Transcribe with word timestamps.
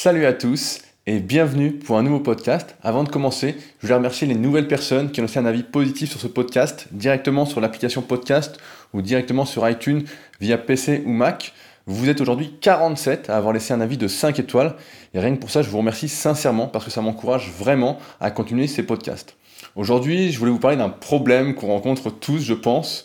Salut 0.00 0.26
à 0.26 0.32
tous 0.32 0.78
et 1.08 1.18
bienvenue 1.18 1.72
pour 1.72 1.98
un 1.98 2.04
nouveau 2.04 2.20
podcast. 2.20 2.76
Avant 2.84 3.02
de 3.02 3.08
commencer, 3.08 3.56
je 3.80 3.86
voulais 3.88 3.96
remercier 3.96 4.28
les 4.28 4.36
nouvelles 4.36 4.68
personnes 4.68 5.10
qui 5.10 5.18
ont 5.18 5.24
laissé 5.24 5.40
un 5.40 5.44
avis 5.44 5.64
positif 5.64 6.10
sur 6.10 6.20
ce 6.20 6.28
podcast 6.28 6.86
directement 6.92 7.46
sur 7.46 7.60
l'application 7.60 8.00
podcast 8.00 8.60
ou 8.94 9.02
directement 9.02 9.44
sur 9.44 9.68
iTunes 9.68 10.04
via 10.40 10.56
PC 10.56 11.02
ou 11.04 11.10
Mac. 11.10 11.52
Vous 11.86 12.08
êtes 12.08 12.20
aujourd'hui 12.20 12.54
47 12.60 13.28
à 13.28 13.36
avoir 13.36 13.52
laissé 13.52 13.74
un 13.74 13.80
avis 13.80 13.96
de 13.96 14.06
5 14.06 14.38
étoiles 14.38 14.76
et 15.14 15.18
rien 15.18 15.34
que 15.34 15.40
pour 15.40 15.50
ça, 15.50 15.62
je 15.62 15.68
vous 15.68 15.78
remercie 15.78 16.08
sincèrement 16.08 16.68
parce 16.68 16.84
que 16.84 16.92
ça 16.92 17.02
m'encourage 17.02 17.50
vraiment 17.58 17.98
à 18.20 18.30
continuer 18.30 18.68
ces 18.68 18.84
podcasts. 18.84 19.34
Aujourd'hui, 19.74 20.30
je 20.30 20.38
voulais 20.38 20.52
vous 20.52 20.60
parler 20.60 20.76
d'un 20.76 20.90
problème 20.90 21.56
qu'on 21.56 21.72
rencontre 21.72 22.10
tous, 22.10 22.38
je 22.38 22.54
pense, 22.54 23.04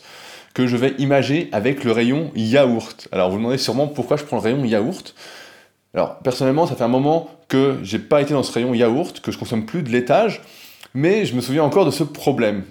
que 0.54 0.68
je 0.68 0.76
vais 0.76 0.94
imager 0.98 1.48
avec 1.50 1.82
le 1.82 1.90
rayon 1.90 2.30
yaourt. 2.36 3.08
Alors 3.10 3.30
vous 3.30 3.34
vous 3.34 3.40
demandez 3.40 3.58
sûrement 3.58 3.88
pourquoi 3.88 4.16
je 4.16 4.22
prends 4.22 4.36
le 4.36 4.42
rayon 4.42 4.64
yaourt. 4.64 5.16
Alors 5.94 6.18
personnellement, 6.18 6.66
ça 6.66 6.74
fait 6.74 6.84
un 6.84 6.88
moment 6.88 7.30
que 7.48 7.78
j'ai 7.82 7.98
pas 7.98 8.20
été 8.20 8.34
dans 8.34 8.42
ce 8.42 8.52
rayon 8.52 8.74
yaourt, 8.74 9.20
que 9.20 9.30
je 9.30 9.38
consomme 9.38 9.64
plus 9.64 9.82
de 9.82 9.90
laitage, 9.90 10.42
mais 10.92 11.24
je 11.24 11.34
me 11.34 11.40
souviens 11.40 11.62
encore 11.62 11.86
de 11.86 11.90
ce 11.90 12.02
problème. 12.02 12.64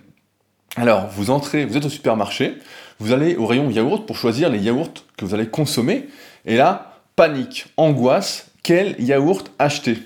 Alors, 0.75 1.07
vous 1.07 1.29
entrez, 1.29 1.65
vous 1.65 1.77
êtes 1.77 1.85
au 1.85 1.89
supermarché, 1.89 2.57
vous 2.99 3.13
allez 3.13 3.35
au 3.35 3.45
rayon 3.45 3.70
yaourt 3.70 4.05
pour 4.05 4.17
choisir 4.17 4.49
les 4.49 4.59
yaourts 4.59 5.05
que 5.17 5.25
vous 5.25 5.34
allez 5.34 5.48
consommer, 5.48 6.07
et 6.45 6.57
là, 6.57 6.99
panique, 7.15 7.67
angoisse, 7.77 8.48
quel 8.63 8.95
yaourt 8.99 9.51
acheter? 9.59 9.98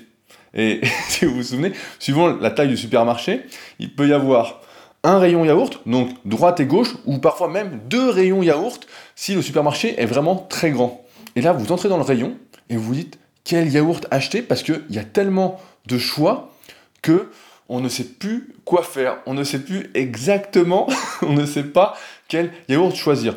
Et 0.54 0.80
si 1.08 1.24
vous 1.24 1.36
vous 1.36 1.42
souvenez, 1.42 1.72
suivant 1.98 2.28
la 2.28 2.50
taille 2.50 2.68
du 2.68 2.76
supermarché, 2.76 3.46
il 3.78 3.94
peut 3.94 4.08
y 4.08 4.12
avoir 4.12 4.60
un 5.04 5.18
rayon 5.18 5.44
yaourt, 5.44 5.80
donc 5.86 6.10
droite 6.24 6.60
et 6.60 6.66
gauche, 6.66 6.94
ou 7.06 7.18
parfois 7.18 7.48
même 7.48 7.80
deux 7.88 8.10
rayons 8.10 8.42
yaourt 8.42 8.86
si 9.14 9.34
le 9.34 9.42
supermarché 9.42 10.00
est 10.00 10.06
vraiment 10.06 10.36
très 10.36 10.70
grand. 10.70 11.04
Et 11.34 11.40
là, 11.40 11.52
vous 11.52 11.72
entrez 11.72 11.88
dans 11.88 11.96
le 11.96 12.02
rayon, 12.02 12.36
et 12.70 12.76
vous 12.76 12.94
dites 12.94 13.18
quel 13.44 13.70
yaourt 13.70 14.06
acheter 14.10 14.42
parce 14.42 14.62
qu'il 14.62 14.82
y 14.90 14.98
a 14.98 15.04
tellement 15.04 15.60
de 15.86 15.98
choix 15.98 16.52
que 17.02 17.30
on 17.68 17.80
ne 17.80 17.88
sait 17.88 18.04
plus 18.04 18.54
quoi 18.64 18.82
faire, 18.82 19.18
on 19.26 19.34
ne 19.34 19.44
sait 19.44 19.58
plus 19.58 19.90
exactement, 19.94 20.88
on 21.22 21.32
ne 21.32 21.46
sait 21.46 21.64
pas 21.64 21.96
quel 22.28 22.52
yaourt 22.68 22.94
choisir. 22.94 23.36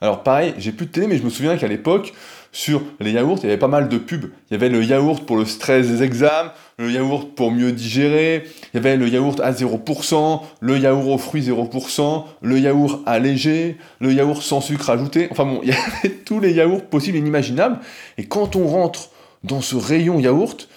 Alors 0.00 0.22
pareil, 0.22 0.54
j'ai 0.58 0.72
plus 0.72 0.86
de 0.86 0.92
télé, 0.92 1.06
mais 1.06 1.18
je 1.18 1.22
me 1.22 1.30
souviens 1.30 1.56
qu'à 1.56 1.68
l'époque, 1.68 2.14
sur 2.52 2.82
les 2.98 3.12
yaourts, 3.12 3.38
il 3.38 3.44
y 3.44 3.46
avait 3.46 3.58
pas 3.58 3.68
mal 3.68 3.88
de 3.88 3.96
pubs. 3.96 4.30
Il 4.50 4.52
y 4.52 4.56
avait 4.56 4.68
le 4.68 4.82
yaourt 4.82 5.24
pour 5.24 5.36
le 5.36 5.44
stress 5.44 5.86
des 5.86 6.02
examens, 6.02 6.52
le 6.78 6.90
yaourt 6.90 7.34
pour 7.34 7.52
mieux 7.52 7.70
digérer, 7.70 8.44
il 8.72 8.76
y 8.76 8.78
avait 8.78 8.96
le 8.96 9.08
yaourt 9.08 9.38
à 9.40 9.52
0%, 9.52 10.40
le 10.60 10.78
yaourt 10.78 11.06
aux 11.06 11.18
fruits 11.18 11.42
0%, 11.42 12.24
le 12.42 12.58
yaourt 12.58 13.02
allégé, 13.06 13.76
le 14.00 14.12
yaourt 14.12 14.42
sans 14.42 14.60
sucre 14.60 14.90
ajouté. 14.90 15.28
Enfin 15.30 15.44
bon, 15.44 15.60
il 15.62 15.68
y 15.68 15.72
avait 15.72 16.14
tous 16.24 16.40
les 16.40 16.52
yaourts 16.52 16.84
possibles 16.86 17.16
et 17.16 17.20
inimaginables. 17.20 17.78
Et 18.18 18.24
quand 18.24 18.56
on 18.56 18.66
rentre 18.66 19.10
dans 19.44 19.60
ce 19.60 19.76
rayon 19.76 20.18
yaourt, 20.18 20.68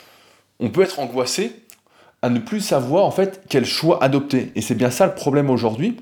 on 0.60 0.70
peut 0.70 0.84
être 0.84 1.00
angoissé 1.00 1.54
à 2.22 2.30
ne 2.30 2.40
plus 2.40 2.62
savoir 2.62 3.06
en 3.06 3.12
fait 3.12 3.42
quel 3.50 3.66
choix 3.66 4.02
adopter. 4.04 4.52
Et 4.56 4.62
c'est 4.62 4.76
bien 4.76 4.92
ça 4.92 5.08
le 5.08 5.16
problème 5.16 5.50
aujourd'hui, 5.50 5.98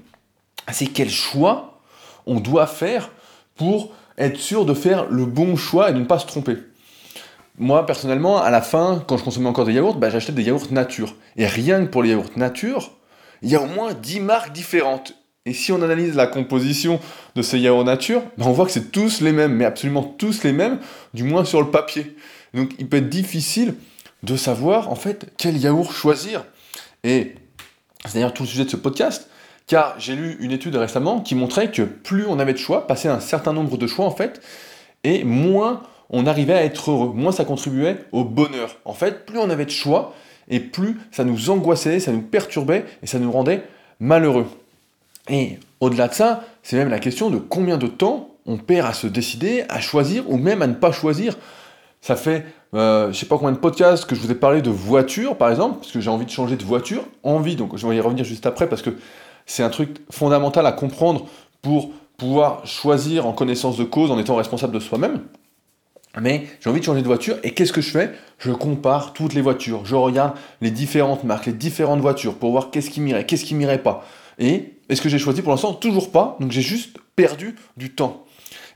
c'est 0.72 0.86
quel 0.86 1.10
choix 1.10 1.80
on 2.28 2.40
doit 2.40 2.68
faire 2.68 3.10
pour 3.56 3.94
être 4.22 4.38
sûr 4.38 4.66
de 4.66 4.74
faire 4.74 5.08
le 5.10 5.26
bon 5.26 5.56
choix 5.56 5.90
et 5.90 5.94
de 5.94 6.00
ne 6.00 6.06
pas 6.06 6.20
se 6.20 6.26
tromper. 6.26 6.58
Moi, 7.58 7.86
personnellement, 7.86 8.42
à 8.42 8.50
la 8.50 8.62
fin, 8.62 9.04
quand 9.08 9.18
je 9.18 9.24
consommais 9.24 9.50
encore 9.50 9.66
des 9.66 9.74
yaourts, 9.74 9.96
bah, 9.96 10.10
j'achetais 10.10 10.32
des 10.32 10.44
yaourts 10.44 10.72
nature. 10.72 11.16
Et 11.38 11.46
rien 11.46 11.86
que 11.86 11.92
pour 11.92 12.04
les 12.04 12.10
yaourts 12.10 12.32
nature, 12.36 12.92
il 13.42 13.50
y 13.50 13.56
a 13.56 13.62
au 13.62 13.68
moins 13.68 13.94
10 13.94 14.20
marques 14.22 14.52
différentes. 14.52 15.14
Et 15.46 15.54
si 15.54 15.72
on 15.72 15.82
analyse 15.82 16.16
la 16.16 16.28
composition 16.28 17.00
de 17.36 17.42
ces 17.42 17.58
yaourts 17.60 17.84
nature, 17.84 18.22
bah, 18.38 18.46
on 18.48 18.52
voit 18.52 18.66
que 18.66 18.72
c'est 18.72 18.92
tous 18.92 19.22
les 19.22 19.32
mêmes, 19.32 19.54
mais 19.54 19.66
absolument 19.66 20.04
tous 20.04 20.44
les 20.44 20.54
mêmes, 20.54 20.80
du 21.14 21.24
moins 21.24 21.46
sur 21.46 21.62
le 21.62 21.72
papier. 21.72 22.16
Donc 22.54 22.72
il 22.78 22.88
peut 22.88 22.98
être 22.98 23.10
difficile 23.10 23.76
de 24.24 24.36
savoir 24.36 24.90
en 24.90 24.96
fait 24.96 25.32
quel 25.38 25.58
yaourt 25.58 25.92
choisir. 25.92 26.46
Et 27.04 27.36
c'est 28.06 28.16
d'ailleurs 28.16 28.34
tout 28.34 28.44
le 28.44 28.50
sujet 28.50 28.66
de 28.66 28.70
ce 28.70 28.78
podcast, 28.78 29.30
car 29.72 29.96
j'ai 29.98 30.18
lu 30.18 30.36
une 30.42 30.52
étude 30.52 30.76
récemment 30.76 31.22
qui 31.22 31.34
montrait 31.34 31.72
que 31.72 31.84
plus 31.84 32.26
on 32.28 32.40
avait 32.40 32.52
de 32.52 32.58
choix, 32.58 32.88
passer 32.88 33.08
un 33.08 33.22
certain 33.22 33.54
nombre 33.54 33.78
de 33.78 33.88
choix 33.88 34.06
en 34.06 34.12
fait, 34.12 34.42
et 35.06 35.24
moins 35.24 35.84
on 36.10 36.26
arrivait 36.26 36.56
à 36.56 36.66
être 36.66 36.92
heureux, 36.92 37.14
moins 37.16 37.32
ça 37.32 37.46
contribuait 37.46 38.00
au 38.12 38.26
bonheur. 38.26 38.76
En 38.84 38.92
fait, 38.92 39.26
plus 39.26 39.40
on 39.40 39.50
avait 39.50 39.64
de 39.64 39.72
choix, 39.72 40.14
et 40.50 40.60
plus 40.60 41.00
ça 41.12 41.24
nous 41.24 41.50
angoissait, 41.52 42.02
ça 42.02 42.12
nous 42.12 42.22
perturbait, 42.22 42.84
et 43.02 43.08
ça 43.08 43.18
nous 43.18 43.32
rendait 43.32 43.64
malheureux. 44.02 44.46
Et 45.30 45.58
au-delà 45.80 46.10
de 46.10 46.16
ça, 46.16 46.44
c'est 46.64 46.76
même 46.76 46.90
la 46.90 47.00
question 47.00 47.30
de 47.30 47.38
combien 47.38 47.78
de 47.78 47.88
temps 47.88 48.32
on 48.46 48.58
perd 48.58 48.90
à 48.90 48.94
se 48.94 49.08
décider, 49.08 49.64
à 49.70 49.80
choisir, 49.80 50.30
ou 50.30 50.36
même 50.36 50.62
à 50.62 50.68
ne 50.68 50.74
pas 50.74 50.92
choisir. 50.92 51.38
Ça 52.02 52.18
fait, 52.18 52.46
euh, 52.74 53.14
je 53.14 53.18
sais 53.18 53.26
pas 53.26 53.38
combien 53.38 53.54
de 53.54 53.58
podcasts 53.58 54.04
que 54.04 54.16
je 54.16 54.20
vous 54.20 54.32
ai 54.32 54.36
parlé 54.36 54.62
de 54.62 54.70
voiture, 54.70 55.38
par 55.38 55.50
exemple, 55.50 55.78
parce 55.78 55.94
que 55.94 56.02
j'ai 56.02 56.10
envie 56.10 56.26
de 56.26 56.32
changer 56.32 56.58
de 56.58 56.64
voiture, 56.66 57.06
envie, 57.24 57.56
donc 57.56 57.78
je 57.78 57.88
vais 57.88 57.96
y 57.96 58.02
revenir 58.02 58.26
juste 58.26 58.46
après, 58.46 58.68
parce 58.68 58.82
que 58.82 58.90
c'est 59.52 59.64
un 59.64 59.70
truc 59.70 59.98
fondamental 60.10 60.66
à 60.66 60.72
comprendre 60.72 61.28
pour 61.62 61.92
pouvoir 62.16 62.66
choisir 62.66 63.26
en 63.26 63.34
connaissance 63.34 63.76
de 63.76 63.84
cause, 63.84 64.10
en 64.10 64.18
étant 64.18 64.38
responsable 64.38 64.74
de 64.74 64.80
soi-même. 64.80 65.24
Mais 66.22 66.48
j'ai 66.62 66.70
envie 66.70 66.80
de 66.80 66.86
changer 66.86 67.02
de 67.02 67.08
voiture 67.08 67.36
et 67.44 67.52
qu'est-ce 67.52 67.74
que 67.74 67.82
je 67.82 67.92
fais? 67.92 68.12
Je 68.38 68.52
compare 68.52 69.12
toutes 69.12 69.34
les 69.34 69.42
voitures, 69.42 69.86
je 69.86 69.96
regarde 69.96 70.36
les 70.62 70.72
différentes 70.72 71.26
marques, 71.26 71.48
les 71.48 71.54
différentes 71.54 72.00
voitures 72.00 72.36
pour 72.36 72.52
voir 72.52 72.72
qu'est-ce 72.72 72.90
qui 72.90 73.02
m'irait, 73.02 73.26
qu'est-ce 73.26 73.44
qui 73.44 73.56
m'irait 73.56 73.84
pas. 73.84 74.06
Et 74.40 74.74
est-ce 74.88 75.02
que 75.02 75.10
j'ai 75.10 75.20
choisi 75.20 75.42
pour 75.42 75.52
l'instant? 75.52 75.74
Toujours 75.74 76.12
pas, 76.12 76.38
donc 76.40 76.52
j'ai 76.52 76.62
juste 76.62 76.98
perdu 77.18 77.56
du 77.76 77.94
temps. 77.94 78.24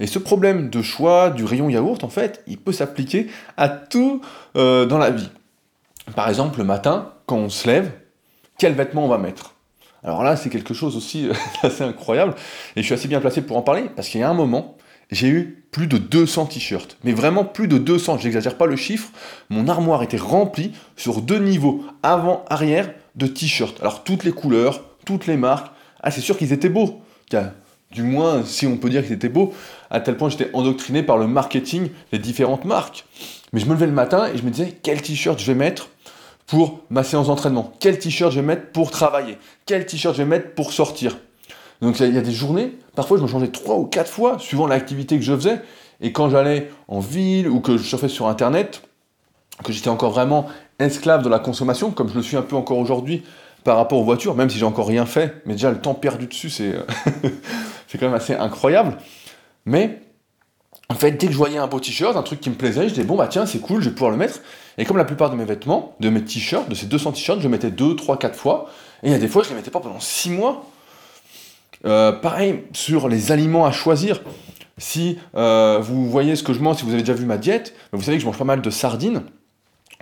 Et 0.01 0.07
ce 0.07 0.19
problème 0.19 0.69
de 0.69 0.81
choix 0.81 1.29
du 1.29 1.45
rayon 1.45 1.69
yaourt, 1.69 2.03
en 2.03 2.09
fait, 2.09 2.43
il 2.47 2.57
peut 2.57 2.73
s'appliquer 2.73 3.27
à 3.55 3.69
tout 3.69 4.19
euh, 4.57 4.85
dans 4.85 4.97
la 4.97 5.11
vie. 5.11 5.29
Par 6.15 6.27
exemple, 6.27 6.59
le 6.59 6.65
matin, 6.65 7.13
quand 7.27 7.37
on 7.37 7.49
se 7.49 7.65
lève, 7.65 7.91
quel 8.57 8.73
vêtement 8.73 9.05
on 9.05 9.09
va 9.09 9.17
mettre? 9.17 9.54
Alors 10.05 10.23
là, 10.23 10.35
c'est 10.35 10.49
quelque 10.49 10.75
chose 10.75 10.95
aussi 10.95 11.27
euh, 11.27 11.33
assez 11.63 11.83
incroyable, 11.83 12.35
et 12.75 12.81
je 12.81 12.85
suis 12.85 12.93
assez 12.93 13.07
bien 13.07 13.19
placé 13.19 13.41
pour 13.41 13.57
en 13.57 13.63
parler, 13.63 13.89
parce 13.95 14.07
qu'il 14.07 14.21
y 14.21 14.23
a 14.23 14.29
un 14.29 14.35
moment, 14.35 14.77
j'ai 15.11 15.27
eu 15.27 15.65
plus 15.71 15.87
de 15.87 15.97
200 15.97 16.45
t-shirts, 16.45 16.97
mais 17.03 17.11
vraiment 17.11 17.43
plus 17.43 17.67
de 17.67 17.79
200, 17.79 18.19
j'exagère 18.19 18.55
pas 18.55 18.67
le 18.67 18.75
chiffre, 18.75 19.09
mon 19.49 19.67
armoire 19.67 20.03
était 20.03 20.17
remplie 20.17 20.71
sur 20.95 21.21
deux 21.21 21.39
niveaux, 21.39 21.83
avant, 22.03 22.45
arrière, 22.49 22.93
de 23.15 23.27
t-shirts. 23.27 23.81
Alors 23.81 24.03
toutes 24.03 24.23
les 24.23 24.31
couleurs, 24.31 24.83
toutes 25.05 25.25
les 25.25 25.37
marques, 25.37 25.71
ah 26.01 26.11
c'est 26.11 26.21
sûr 26.21 26.37
qu'ils 26.37 26.53
étaient 26.53 26.69
beaux, 26.69 27.01
du 27.91 28.03
moins 28.03 28.43
si 28.45 28.67
on 28.67 28.77
peut 28.77 28.89
dire 28.89 29.03
qu'ils 29.03 29.13
étaient 29.13 29.29
beaux, 29.29 29.53
à 29.89 29.99
tel 30.01 30.17
point 30.17 30.29
j'étais 30.29 30.49
endoctriné 30.53 31.01
par 31.01 31.17
le 31.17 31.27
marketing 31.27 31.89
des 32.11 32.19
différentes 32.19 32.65
marques. 32.65 33.05
Mais 33.53 33.59
je 33.59 33.65
me 33.65 33.73
levais 33.73 33.87
le 33.87 33.91
matin 33.91 34.27
et 34.27 34.37
je 34.37 34.43
me 34.43 34.51
disais 34.51 34.77
quel 34.83 35.01
t-shirt 35.01 35.39
je 35.39 35.45
vais 35.45 35.55
mettre? 35.55 35.89
Pour 36.47 36.79
ma 36.89 37.03
séance 37.03 37.27
d'entraînement 37.27 37.73
Quel 37.79 37.97
t-shirt 37.97 38.31
je 38.31 38.39
vais 38.39 38.45
mettre 38.45 38.71
pour 38.71 38.91
travailler? 38.91 39.37
Quel 39.65 39.85
t-shirt 39.85 40.15
je 40.15 40.21
vais 40.21 40.29
mettre 40.29 40.53
pour 40.53 40.71
sortir? 40.71 41.17
Donc 41.81 41.99
il 41.99 42.13
y, 42.13 42.17
a 42.17 42.21
des 42.21 42.31
journées, 42.31 42.77
parfois 42.95 43.17
je 43.17 43.23
me 43.23 43.27
changeais 43.27 43.49
trois 43.49 43.75
ou 43.75 43.85
quatre 43.85 44.09
fois, 44.09 44.39
suivant 44.39 44.65
l'activité 44.65 45.17
que 45.17 45.23
je 45.23 45.35
faisais. 45.35 45.61
Et 46.01 46.11
quand 46.11 46.29
j'allais 46.29 46.71
en 46.87 46.99
ville 46.99 47.47
ou 47.47 47.59
que 47.59 47.77
je 47.77 47.83
surfais 47.83 48.07
sur 48.07 48.27
Internet, 48.27 48.81
que 49.63 49.73
j'étais 49.73 49.89
encore 49.89 50.11
vraiment 50.11 50.47
esclave 50.79 51.23
de 51.23 51.29
la 51.29 51.39
consommation, 51.39 51.91
comme 51.91 52.09
je 52.09 52.15
le 52.15 52.21
suis 52.21 52.37
un 52.37 52.41
peu 52.41 52.55
encore 52.55 52.77
aujourd'hui 52.77 53.23
par 53.63 53.77
rapport 53.77 53.99
aux 53.99 54.03
voitures, 54.03 54.35
même 54.35 54.49
si 54.49 54.57
j'ai 54.57 54.65
encore 54.65 54.87
rien 54.87 55.05
fait, 55.05 55.41
mais 55.45 55.53
déjà 55.53 55.71
le 55.71 55.79
temps 55.79 55.93
perdu 55.93 56.27
dessus, 56.27 56.49
c'est 56.49 56.75
c'est 57.87 57.97
quand 57.97 58.05
même 58.05 58.15
assez 58.15 58.33
incroyable. 58.33 58.97
Mais 59.65 59.99
en 60.89 60.95
fait, 60.95 61.11
dès 61.11 61.27
que 61.27 61.33
je 61.33 61.37
voyais 61.37 61.57
un 61.57 61.67
beau 61.67 61.79
t-shirt, 61.79 62.15
un 62.15 62.21
truc 62.21 62.41
qui 62.41 62.49
me 62.49 62.55
plaisait, 62.55 62.83
je 62.83 62.93
disais 62.93 63.03
bon 63.03 63.15
bah 63.15 63.27
tiens, 63.27 63.45
c'est 63.45 63.59
cool, 63.59 63.81
je 63.81 63.89
vais 63.89 63.95
pouvoir 63.95 64.11
le 64.11 64.17
mettre. 64.17 64.41
Et 64.77 64.85
comme 64.85 64.97
la 64.97 65.05
plupart 65.05 65.29
de 65.29 65.35
mes 65.35 65.45
vêtements, 65.45 65.95
de 65.99 66.09
mes 66.09 66.23
t-shirts, 66.23 66.69
de 66.69 66.75
ces 66.75 66.85
200 66.85 67.13
t-shirts, 67.13 67.41
je 67.41 67.47
mettais 67.47 67.71
2, 67.71 67.95
3, 67.95 68.19
4 68.19 68.35
fois. 68.35 68.69
Et 69.03 69.07
il 69.07 69.11
y 69.11 69.15
a 69.15 69.19
des 69.19 69.27
fois, 69.27 69.43
je 69.43 69.49
les 69.49 69.55
mettais 69.55 69.71
pas 69.71 69.79
pendant 69.79 69.99
6 69.99 70.29
mois. 70.29 70.65
Euh, 71.85 72.11
pareil, 72.11 72.63
sur 72.73 73.07
les 73.07 73.31
aliments 73.31 73.65
à 73.65 73.71
choisir. 73.71 74.21
Si 74.77 75.17
euh, 75.35 75.79
vous 75.81 76.09
voyez 76.09 76.35
ce 76.35 76.43
que 76.43 76.53
je 76.53 76.59
mange, 76.59 76.77
si 76.77 76.83
vous 76.83 76.91
avez 76.91 77.01
déjà 77.01 77.13
vu 77.13 77.25
ma 77.25 77.37
diète, 77.37 77.73
vous 77.93 78.01
savez 78.01 78.17
que 78.17 78.21
je 78.21 78.27
mange 78.27 78.37
pas 78.37 78.43
mal 78.43 78.61
de 78.61 78.69
sardines, 78.69 79.23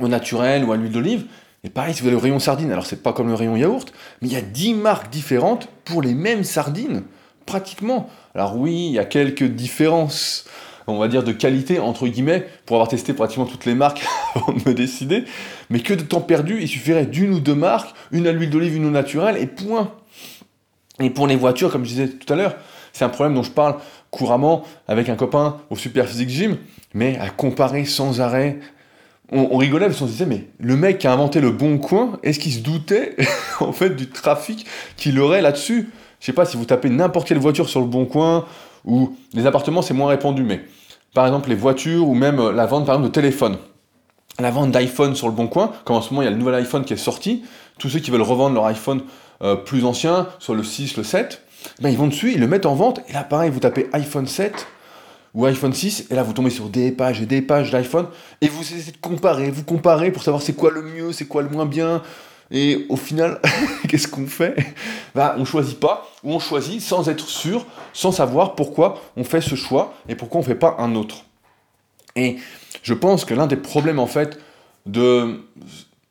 au 0.01 0.07
naturel 0.07 0.63
ou 0.63 0.71
à 0.71 0.77
l'huile 0.77 0.91
d'olive. 0.91 1.25
Et 1.63 1.69
pareil, 1.69 1.93
si 1.93 2.01
vous 2.01 2.07
avez 2.07 2.17
le 2.17 2.21
rayon 2.21 2.39
sardines, 2.39 2.71
alors 2.71 2.85
c'est 2.85 3.03
pas 3.03 3.13
comme 3.13 3.27
le 3.27 3.35
rayon 3.35 3.55
yaourt, 3.55 3.93
mais 4.21 4.27
il 4.27 4.33
y 4.33 4.37
a 4.37 4.41
10 4.41 4.73
marques 4.73 5.09
différentes 5.09 5.69
pour 5.85 6.01
les 6.01 6.13
mêmes 6.13 6.43
sardines, 6.43 7.03
pratiquement. 7.45 8.09
Alors 8.35 8.57
oui, 8.57 8.87
il 8.87 8.91
y 8.93 8.99
a 8.99 9.05
quelques 9.05 9.43
différences 9.43 10.45
on 10.87 10.97
va 10.97 11.07
dire, 11.07 11.23
de 11.23 11.31
qualité, 11.31 11.79
entre 11.79 12.07
guillemets, 12.07 12.45
pour 12.65 12.77
avoir 12.77 12.87
testé 12.87 13.13
pratiquement 13.13 13.45
toutes 13.45 13.65
les 13.65 13.75
marques 13.75 14.03
avant 14.35 14.53
de 14.53 14.69
me 14.69 14.73
décider, 14.73 15.25
mais 15.69 15.79
que 15.79 15.93
de 15.93 16.03
temps 16.03 16.21
perdu, 16.21 16.59
il 16.61 16.67
suffirait 16.67 17.05
d'une 17.05 17.33
ou 17.33 17.39
deux 17.39 17.55
marques, 17.55 17.95
une 18.11 18.27
à 18.27 18.31
l'huile 18.31 18.49
d'olive, 18.49 18.75
une 18.75 18.85
au 18.85 18.91
naturel, 18.91 19.37
et 19.37 19.47
point. 19.47 19.91
Et 20.99 21.09
pour 21.09 21.27
les 21.27 21.35
voitures, 21.35 21.71
comme 21.71 21.83
je 21.83 21.89
disais 21.89 22.07
tout 22.07 22.31
à 22.31 22.35
l'heure, 22.35 22.55
c'est 22.91 23.03
un 23.05 23.09
problème 23.09 23.33
dont 23.33 23.43
je 23.43 23.51
parle 23.51 23.75
couramment 24.11 24.63
avec 24.87 25.09
un 25.09 25.15
copain 25.15 25.57
au 25.69 25.75
Super 25.75 26.07
Physique 26.07 26.29
Gym, 26.29 26.57
mais 26.93 27.17
à 27.17 27.29
comparer 27.29 27.85
sans 27.85 28.21
arrêt. 28.21 28.59
On, 29.31 29.57
rigolait 29.57 29.87
parce 29.87 29.97
qu'on 29.97 30.05
se 30.05 30.11
disait, 30.11 30.27
mais 30.27 30.47
le 30.59 30.75
mec 30.75 30.99
qui 30.99 31.07
a 31.07 31.13
inventé 31.13 31.41
le 31.41 31.49
bon 31.49 31.79
coin, 31.79 32.19
est-ce 32.21 32.37
qu'il 32.37 32.53
se 32.53 32.59
doutait 32.59 33.15
en 33.59 33.71
fait 33.71 33.89
du 33.89 34.07
trafic 34.09 34.67
qu'il 34.95 35.19
aurait 35.19 35.41
là-dessus? 35.41 35.89
Je 36.19 36.27
sais 36.27 36.33
pas 36.33 36.45
si 36.45 36.55
vous 36.55 36.65
tapez 36.65 36.89
n'importe 36.89 37.27
quelle 37.27 37.39
voiture 37.39 37.67
sur 37.67 37.81
le 37.81 37.87
bon 37.87 38.05
coin, 38.05 38.45
ou 38.85 39.15
les 39.33 39.45
appartements 39.45 39.81
c'est 39.81 39.93
moins 39.93 40.09
répandu, 40.09 40.43
mais 40.43 40.63
par 41.13 41.25
exemple 41.25 41.49
les 41.49 41.55
voitures 41.55 42.07
ou 42.07 42.15
même 42.15 42.39
euh, 42.39 42.51
la 42.51 42.65
vente 42.65 42.85
par 42.85 42.95
exemple 42.95 43.09
de 43.09 43.13
téléphones. 43.13 43.57
la 44.39 44.51
vente 44.51 44.71
d'iPhone 44.71 45.15
sur 45.15 45.27
le 45.27 45.33
bon 45.33 45.47
coin, 45.47 45.71
comme 45.85 45.95
en 45.95 46.01
ce 46.01 46.09
moment 46.11 46.21
il 46.21 46.25
y 46.25 46.27
a 46.27 46.31
le 46.31 46.37
nouvel 46.37 46.55
iPhone 46.55 46.83
qui 46.83 46.93
est 46.93 46.97
sorti, 46.97 47.43
tous 47.77 47.89
ceux 47.89 47.99
qui 47.99 48.11
veulent 48.11 48.21
revendre 48.21 48.55
leur 48.55 48.65
iPhone 48.65 49.01
euh, 49.41 49.55
plus 49.55 49.85
ancien, 49.85 50.27
soit 50.39 50.55
le 50.55 50.63
6, 50.63 50.97
le 50.97 51.03
7, 51.03 51.41
ben 51.81 51.89
ils 51.89 51.97
vont 51.97 52.07
dessus, 52.07 52.33
ils 52.33 52.39
le 52.39 52.47
mettent 52.47 52.65
en 52.65 52.75
vente, 52.75 53.01
et 53.09 53.13
là 53.13 53.23
pareil, 53.23 53.49
vous 53.49 53.59
tapez 53.59 53.89
iPhone 53.93 54.27
7 54.27 54.67
ou 55.33 55.45
iPhone 55.45 55.73
6, 55.73 56.07
et 56.09 56.15
là 56.15 56.23
vous 56.23 56.33
tombez 56.33 56.49
sur 56.49 56.69
des 56.69 56.91
pages 56.91 57.21
et 57.21 57.25
des 57.25 57.41
pages 57.41 57.71
d'iPhone, 57.71 58.07
et 58.41 58.47
vous 58.47 58.61
essayez 58.61 58.91
de 58.91 58.97
comparer, 58.97 59.49
vous 59.49 59.63
comparez 59.63 60.11
pour 60.11 60.23
savoir 60.23 60.41
c'est 60.43 60.53
quoi 60.53 60.71
le 60.71 60.81
mieux, 60.81 61.11
c'est 61.11 61.25
quoi 61.25 61.41
le 61.41 61.49
moins 61.49 61.65
bien, 61.65 62.01
et 62.51 62.85
au 62.89 62.95
final, 62.95 63.39
qu'est-ce 63.87 64.07
qu'on 64.07 64.27
fait? 64.27 64.55
Bah, 65.15 65.35
On 65.37 65.45
choisit 65.45 65.79
pas, 65.79 66.09
ou 66.23 66.33
on 66.33 66.39
choisit 66.39 66.81
sans 66.81 67.09
être 67.09 67.27
sûr, 67.27 67.65
sans 67.93 68.11
savoir 68.11 68.55
pourquoi 68.55 69.01
on 69.17 69.23
fait 69.23 69.41
ce 69.41 69.55
choix, 69.55 69.93
et 70.07 70.15
pourquoi 70.15 70.39
on 70.39 70.43
ne 70.43 70.47
fait 70.47 70.55
pas 70.55 70.75
un 70.79 70.95
autre. 70.95 71.25
Et 72.15 72.37
je 72.83 72.93
pense 72.93 73.25
que 73.25 73.33
l'un 73.33 73.47
des 73.47 73.55
problèmes 73.55 73.99
en 73.99 74.07
fait 74.07 74.39
de, 74.85 75.41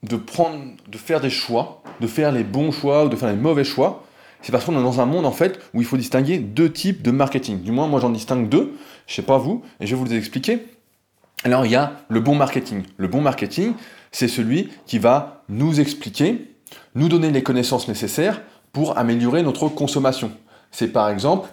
de, 0.02 0.16
prendre, 0.16 0.58
de 0.88 0.98
faire 0.98 1.20
des 1.20 1.30
choix, 1.30 1.82
de 2.00 2.06
faire 2.06 2.32
les 2.32 2.44
bons 2.44 2.72
choix 2.72 3.04
ou 3.04 3.08
de 3.08 3.16
faire 3.16 3.28
les 3.28 3.36
mauvais 3.36 3.64
choix, 3.64 4.04
c'est 4.40 4.50
parce 4.50 4.64
qu'on 4.64 4.78
est 4.78 4.82
dans 4.82 5.00
un 5.00 5.06
monde 5.06 5.26
en 5.26 5.32
fait 5.32 5.60
où 5.72 5.80
il 5.80 5.86
faut 5.86 5.96
distinguer 5.96 6.38
deux 6.38 6.72
types 6.72 7.02
de 7.02 7.12
marketing. 7.12 7.62
Du 7.62 7.70
moins, 7.70 7.86
moi 7.86 8.00
j'en 8.00 8.10
distingue 8.10 8.48
deux, 8.48 8.72
je 9.06 9.14
sais 9.14 9.22
pas 9.22 9.38
vous, 9.38 9.62
et 9.80 9.86
je 9.86 9.94
vais 9.94 10.00
vous 10.00 10.06
les 10.06 10.16
expliquer. 10.16 10.66
Alors 11.44 11.64
il 11.64 11.72
y 11.72 11.76
a 11.76 11.92
le 12.08 12.20
bon 12.20 12.34
marketing. 12.34 12.82
Le 12.96 13.08
bon 13.08 13.20
marketing, 13.20 13.74
c'est 14.12 14.28
celui 14.28 14.68
qui 14.86 14.98
va 14.98 15.42
nous 15.48 15.80
expliquer, 15.80 16.54
nous 16.94 17.08
donner 17.08 17.30
les 17.30 17.42
connaissances 17.42 17.88
nécessaires 17.88 18.42
pour 18.72 18.96
améliorer 18.98 19.42
notre 19.42 19.68
consommation. 19.68 20.30
C'est 20.70 20.88
par 20.88 21.08
exemple, 21.10 21.48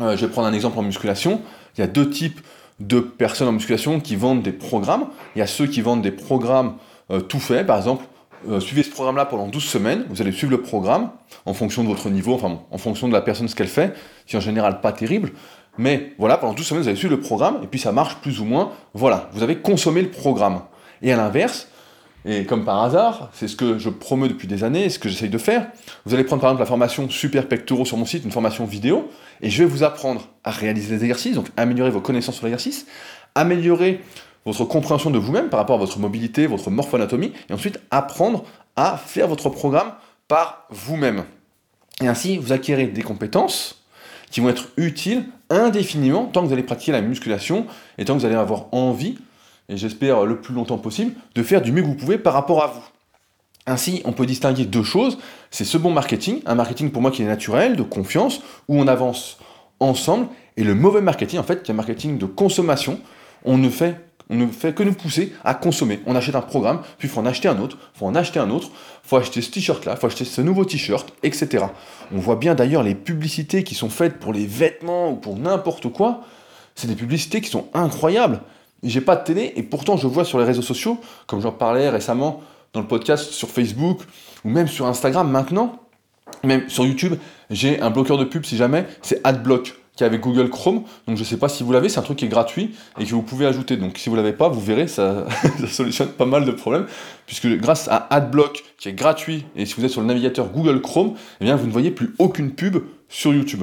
euh, 0.00 0.16
je 0.16 0.26
vais 0.26 0.32
prendre 0.32 0.48
un 0.48 0.52
exemple 0.52 0.78
en 0.78 0.82
musculation, 0.82 1.40
il 1.76 1.80
y 1.80 1.84
a 1.84 1.86
deux 1.86 2.10
types 2.10 2.40
de 2.80 3.00
personnes 3.00 3.48
en 3.48 3.52
musculation 3.52 4.00
qui 4.00 4.16
vendent 4.16 4.42
des 4.42 4.52
programmes. 4.52 5.06
Il 5.36 5.38
y 5.38 5.42
a 5.42 5.46
ceux 5.46 5.66
qui 5.66 5.80
vendent 5.80 6.02
des 6.02 6.10
programmes 6.10 6.74
euh, 7.10 7.20
tout 7.20 7.38
faits, 7.38 7.66
par 7.66 7.76
exemple, 7.76 8.04
euh, 8.48 8.60
suivez 8.60 8.82
ce 8.82 8.90
programme-là 8.90 9.24
pendant 9.24 9.46
12 9.46 9.62
semaines, 9.62 10.04
vous 10.10 10.20
allez 10.20 10.32
suivre 10.32 10.50
le 10.50 10.60
programme 10.60 11.10
en 11.46 11.54
fonction 11.54 11.82
de 11.82 11.88
votre 11.88 12.10
niveau, 12.10 12.34
enfin 12.34 12.60
en 12.70 12.78
fonction 12.78 13.08
de 13.08 13.12
la 13.12 13.22
personne 13.22 13.48
ce 13.48 13.54
qu'elle 13.54 13.68
fait, 13.68 13.94
qui 14.26 14.36
en 14.36 14.40
général 14.40 14.80
pas 14.80 14.92
terrible, 14.92 15.32
mais 15.78 16.12
voilà, 16.18 16.36
pendant 16.36 16.52
12 16.52 16.66
semaines 16.66 16.82
vous 16.82 16.88
allez 16.88 16.96
suivre 16.96 17.14
le 17.14 17.20
programme, 17.20 17.60
et 17.62 17.66
puis 17.66 17.80
ça 17.80 17.92
marche 17.92 18.16
plus 18.16 18.40
ou 18.40 18.44
moins, 18.44 18.72
voilà, 18.92 19.30
vous 19.32 19.42
avez 19.42 19.56
consommé 19.56 20.02
le 20.02 20.10
programme. 20.10 20.60
Et 21.00 21.12
à 21.12 21.16
l'inverse, 21.16 21.68
et 22.24 22.44
comme 22.44 22.64
par 22.64 22.82
hasard, 22.82 23.30
c'est 23.34 23.48
ce 23.48 23.56
que 23.56 23.78
je 23.78 23.90
promeux 23.90 24.28
depuis 24.28 24.48
des 24.48 24.64
années, 24.64 24.88
ce 24.88 24.98
que 24.98 25.08
j'essaye 25.08 25.28
de 25.28 25.38
faire. 25.38 25.66
Vous 26.06 26.14
allez 26.14 26.24
prendre 26.24 26.40
par 26.40 26.50
exemple 26.50 26.62
la 26.62 26.66
formation 26.66 27.10
Super 27.10 27.48
Pectoraux 27.48 27.84
sur 27.84 27.98
mon 27.98 28.06
site, 28.06 28.24
une 28.24 28.30
formation 28.30 28.64
vidéo, 28.64 29.10
et 29.42 29.50
je 29.50 29.62
vais 29.62 29.68
vous 29.68 29.82
apprendre 29.82 30.28
à 30.42 30.50
réaliser 30.50 30.94
les 30.96 31.02
exercices, 31.02 31.34
donc 31.34 31.48
améliorer 31.56 31.90
vos 31.90 32.00
connaissances 32.00 32.36
sur 32.36 32.44
l'exercice, 32.44 32.86
améliorer 33.34 34.00
votre 34.46 34.64
compréhension 34.64 35.10
de 35.10 35.18
vous-même 35.18 35.48
par 35.48 35.60
rapport 35.60 35.76
à 35.76 35.78
votre 35.78 35.98
mobilité, 35.98 36.46
votre 36.46 36.70
morphoanatomie, 36.70 37.32
et 37.50 37.52
ensuite 37.52 37.80
apprendre 37.90 38.44
à 38.76 38.96
faire 38.96 39.28
votre 39.28 39.50
programme 39.50 39.92
par 40.26 40.66
vous-même. 40.70 41.24
Et 42.00 42.08
ainsi, 42.08 42.38
vous 42.38 42.52
acquérez 42.52 42.86
des 42.86 43.02
compétences 43.02 43.84
qui 44.30 44.40
vont 44.40 44.48
être 44.48 44.68
utiles 44.76 45.26
indéfiniment 45.50 46.24
tant 46.24 46.42
que 46.42 46.46
vous 46.46 46.52
allez 46.52 46.62
pratiquer 46.62 46.92
la 46.92 47.02
musculation 47.02 47.66
et 47.98 48.04
tant 48.04 48.14
que 48.14 48.20
vous 48.20 48.26
allez 48.26 48.34
avoir 48.34 48.66
envie 48.72 49.18
et 49.68 49.76
j'espère 49.76 50.24
le 50.24 50.40
plus 50.40 50.54
longtemps 50.54 50.78
possible, 50.78 51.12
de 51.34 51.42
faire 51.42 51.62
du 51.62 51.72
mieux 51.72 51.82
que 51.82 51.86
vous 51.86 51.94
pouvez 51.94 52.18
par 52.18 52.34
rapport 52.34 52.62
à 52.62 52.66
vous. 52.68 52.82
Ainsi, 53.66 54.02
on 54.04 54.12
peut 54.12 54.26
distinguer 54.26 54.66
deux 54.66 54.82
choses. 54.82 55.18
C'est 55.50 55.64
ce 55.64 55.78
bon 55.78 55.90
marketing, 55.90 56.42
un 56.44 56.54
marketing 56.54 56.90
pour 56.90 57.00
moi 57.00 57.10
qui 57.10 57.22
est 57.22 57.26
naturel, 57.26 57.76
de 57.76 57.82
confiance, 57.82 58.42
où 58.68 58.78
on 58.78 58.86
avance 58.86 59.38
ensemble, 59.80 60.28
et 60.56 60.64
le 60.64 60.74
mauvais 60.74 61.00
marketing, 61.00 61.38
en 61.38 61.42
fait, 61.42 61.62
qui 61.62 61.70
est 61.70 61.74
un 61.74 61.76
marketing 61.76 62.18
de 62.18 62.26
consommation. 62.26 63.00
On 63.44 63.56
ne 63.56 63.70
fait, 63.70 63.96
on 64.28 64.36
ne 64.36 64.46
fait 64.46 64.74
que 64.74 64.82
nous 64.82 64.92
pousser 64.92 65.32
à 65.44 65.54
consommer. 65.54 66.00
On 66.04 66.14
achète 66.14 66.34
un 66.34 66.42
programme, 66.42 66.82
puis 66.98 67.08
il 67.08 67.10
faut 67.10 67.20
en 67.20 67.26
acheter 67.26 67.48
un 67.48 67.58
autre, 67.58 67.78
il 67.94 67.98
faut 67.98 68.06
en 68.06 68.14
acheter 68.14 68.38
un 68.38 68.50
autre, 68.50 68.68
il 69.04 69.08
faut 69.08 69.16
acheter 69.16 69.40
ce 69.40 69.50
t-shirt-là, 69.50 69.92
il 69.96 69.98
faut 69.98 70.06
acheter 70.06 70.26
ce 70.26 70.42
nouveau 70.42 70.66
t-shirt, 70.66 71.12
etc. 71.22 71.64
On 72.12 72.18
voit 72.18 72.36
bien 72.36 72.54
d'ailleurs 72.54 72.82
les 72.82 72.94
publicités 72.94 73.64
qui 73.64 73.74
sont 73.74 73.90
faites 73.90 74.18
pour 74.18 74.34
les 74.34 74.46
vêtements 74.46 75.10
ou 75.10 75.16
pour 75.16 75.38
n'importe 75.38 75.88
quoi. 75.90 76.20
C'est 76.74 76.86
des 76.86 76.96
publicités 76.96 77.40
qui 77.40 77.48
sont 77.48 77.68
incroyables 77.72 78.40
j'ai 78.84 79.00
pas 79.00 79.16
de 79.16 79.24
télé 79.24 79.52
et 79.56 79.62
pourtant 79.62 79.96
je 79.96 80.06
vois 80.06 80.24
sur 80.24 80.38
les 80.38 80.44
réseaux 80.44 80.62
sociaux, 80.62 80.98
comme 81.26 81.40
j'en 81.40 81.52
parlais 81.52 81.88
récemment 81.88 82.42
dans 82.72 82.80
le 82.80 82.86
podcast 82.86 83.32
sur 83.32 83.48
Facebook 83.48 84.02
ou 84.44 84.50
même 84.50 84.68
sur 84.68 84.86
Instagram 84.86 85.30
maintenant, 85.30 85.80
même 86.42 86.68
sur 86.68 86.84
YouTube, 86.84 87.14
j'ai 87.50 87.80
un 87.80 87.90
bloqueur 87.90 88.18
de 88.18 88.24
pub 88.24 88.44
si 88.44 88.56
jamais, 88.56 88.86
c'est 89.02 89.20
AdBlock 89.24 89.74
qui 89.96 90.02
est 90.02 90.06
avec 90.06 90.20
Google 90.20 90.50
Chrome. 90.50 90.82
Donc 91.06 91.16
je 91.16 91.24
sais 91.24 91.36
pas 91.36 91.48
si 91.48 91.62
vous 91.62 91.72
l'avez, 91.72 91.88
c'est 91.88 91.98
un 91.98 92.02
truc 92.02 92.18
qui 92.18 92.24
est 92.24 92.28
gratuit 92.28 92.74
et 92.98 93.04
que 93.04 93.10
vous 93.10 93.22
pouvez 93.22 93.46
ajouter. 93.46 93.76
Donc 93.76 93.98
si 93.98 94.08
vous 94.08 94.16
l'avez 94.16 94.32
pas, 94.32 94.48
vous 94.48 94.60
verrez, 94.60 94.88
ça, 94.88 95.26
ça, 95.60 95.66
solutionne 95.68 96.08
pas 96.08 96.26
mal 96.26 96.44
de 96.44 96.50
problèmes 96.50 96.86
puisque 97.26 97.46
grâce 97.58 97.88
à 97.88 98.06
AdBlock 98.10 98.64
qui 98.78 98.88
est 98.88 98.92
gratuit 98.92 99.46
et 99.56 99.66
si 99.66 99.74
vous 99.74 99.84
êtes 99.84 99.92
sur 99.92 100.00
le 100.00 100.06
navigateur 100.06 100.48
Google 100.50 100.80
Chrome, 100.80 101.14
eh 101.40 101.44
bien 101.44 101.56
vous 101.56 101.66
ne 101.66 101.72
voyez 101.72 101.90
plus 101.90 102.14
aucune 102.18 102.52
pub 102.52 102.78
sur 103.08 103.32
YouTube. 103.32 103.62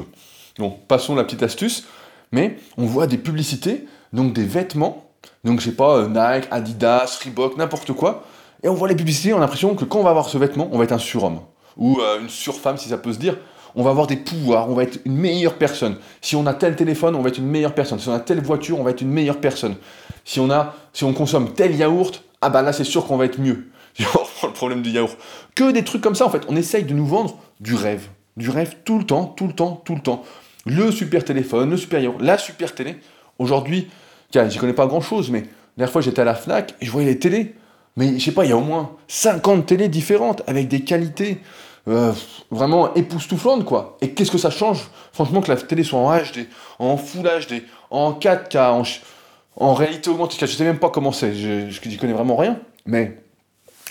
Bon, 0.58 0.78
passons 0.88 1.16
la 1.16 1.24
petite 1.24 1.44
astuce, 1.44 1.86
mais 2.32 2.58
on 2.78 2.86
voit 2.86 3.08
des 3.08 3.18
publicités, 3.18 3.86
donc 4.14 4.34
des 4.34 4.44
vêtements 4.46 5.11
donc, 5.44 5.60
je 5.60 5.66
sais 5.66 5.76
pas, 5.76 5.98
euh, 5.98 6.08
Nike, 6.08 6.48
Adidas, 6.52 7.20
Reebok, 7.24 7.58
n'importe 7.58 7.94
quoi. 7.94 8.24
Et 8.64 8.70
on 8.70 8.74
voit 8.74 8.88
les 8.88 8.96
publicités, 8.96 9.34
on 9.34 9.38
a 9.38 9.42
l'impression 9.42 9.76
que 9.76 9.86
quand 9.86 10.00
on 10.00 10.04
va 10.04 10.12
avoir 10.12 10.30
ce 10.30 10.38
vêtement, 10.38 10.70
on 10.72 10.78
va 10.78 10.84
être 10.84 10.92
un 10.92 11.00
surhomme. 11.00 11.40
Ou 11.78 12.00
euh, 12.00 12.22
une 12.22 12.30
surfemme, 12.30 12.78
si 12.78 12.90
ça 12.90 12.98
peut 12.98 13.14
se 13.14 13.18
dire. 13.18 13.38
On 13.74 13.84
va 13.84 13.90
avoir 13.90 14.06
des 14.06 14.18
pouvoirs, 14.18 14.70
on 14.70 14.74
va 14.74 14.84
être 14.84 15.00
une 15.06 15.16
meilleure 15.16 15.56
personne. 15.56 15.96
Si 16.20 16.36
on 16.36 16.46
a 16.46 16.54
tel 16.54 16.76
téléphone, 16.76 17.16
on 17.16 17.22
va 17.22 17.30
être 17.30 17.38
une 17.38 17.48
meilleure 17.48 17.74
personne. 17.74 18.00
Si 18.00 18.10
on 18.10 18.14
a 18.14 18.20
telle 18.20 18.42
voiture, 18.42 18.80
on 18.80 18.84
va 18.84 18.92
être 18.92 19.02
une 19.02 19.12
meilleure 19.12 19.40
personne. 19.40 19.76
Si 20.26 20.40
on, 20.40 20.52
a, 20.52 20.76
si 20.92 21.06
on 21.06 21.14
consomme 21.14 21.54
tel 21.54 21.76
yaourt, 21.76 22.24
ah 22.42 22.50
bah 22.50 22.62
là, 22.62 22.74
c'est 22.74 22.84
sûr 22.84 23.06
qu'on 23.08 23.18
va 23.18 23.26
être 23.26 23.40
mieux. 23.40 23.70
le 24.00 24.54
problème 24.54 24.82
du 24.82 24.90
yaourt. 24.90 25.18
Que 25.56 25.72
des 25.72 25.84
trucs 25.84 26.02
comme 26.02 26.16
ça, 26.16 26.26
en 26.26 26.30
fait. 26.30 26.44
On 26.50 26.56
essaye 26.56 26.84
de 26.84 26.94
nous 26.94 27.06
vendre 27.06 27.38
du 27.62 27.76
rêve. 27.76 28.08
Du 28.36 28.50
rêve 28.50 28.76
tout 28.84 29.00
le 29.00 29.06
temps, 29.06 29.26
tout 29.26 29.48
le 29.48 29.54
temps, 29.54 29.82
tout 29.86 29.96
le 29.96 30.02
temps. 30.02 30.24
Le 30.66 30.92
super 30.92 31.24
téléphone, 31.24 31.70
le 31.70 31.78
super 31.78 32.00
yaourt, 32.00 32.22
la 32.22 32.38
super 32.38 32.76
télé. 32.76 32.98
Aujourd'hui, 33.40 33.90
Tiens, 34.32 34.50
j'y 34.50 34.58
connais 34.58 34.74
pas 34.74 34.88
grand 34.88 35.02
chose, 35.02 35.30
mais 35.30 35.42
la 35.42 35.48
dernière 35.78 35.92
fois 35.92 36.02
j'étais 36.02 36.22
à 36.22 36.26
la 36.26 36.36
Fnac 36.36 36.76
et 36.82 36.86
je 36.86 36.92
voyais 36.92 37.08
les 37.08 37.20
télés. 37.20 37.56
Mais 37.98 38.18
je 38.18 38.24
sais 38.24 38.32
pas, 38.32 38.46
il 38.46 38.50
y 38.50 38.54
a 38.54 38.58
au 38.58 38.62
moins 38.62 38.92
50 39.08 39.66
télés 39.66 39.90
différentes 39.90 40.42
avec 40.48 40.70
des 40.70 40.82
qualités 40.82 41.40
euh, 41.88 42.14
vraiment 42.50 42.94
époustouflantes, 42.94 43.66
quoi. 43.66 43.98
Et 44.02 44.12
qu'est-ce 44.12 44.32
que 44.32 44.38
ça 44.38 44.50
change? 44.50 44.90
Franchement, 45.12 45.42
que 45.42 45.50
la 45.52 45.58
télé 45.58 45.84
soit 45.84 46.00
en 46.00 46.16
HD, 46.16 46.48
en 46.80 46.96
Full 46.96 47.24
HD, 47.24 47.64
en 47.90 48.14
4K, 48.14 49.04
en, 49.58 49.74
réalité 49.74 50.10
augmentée, 50.10 50.38
je 50.40 50.46
sais 50.46 50.64
même 50.64 50.80
pas 50.80 50.90
comment 50.90 51.12
c'est, 51.12 51.34
je 51.34 51.90
n'y 51.90 51.98
connais 51.98 52.14
vraiment 52.14 52.38
rien. 52.38 52.60
Mais 52.86 53.18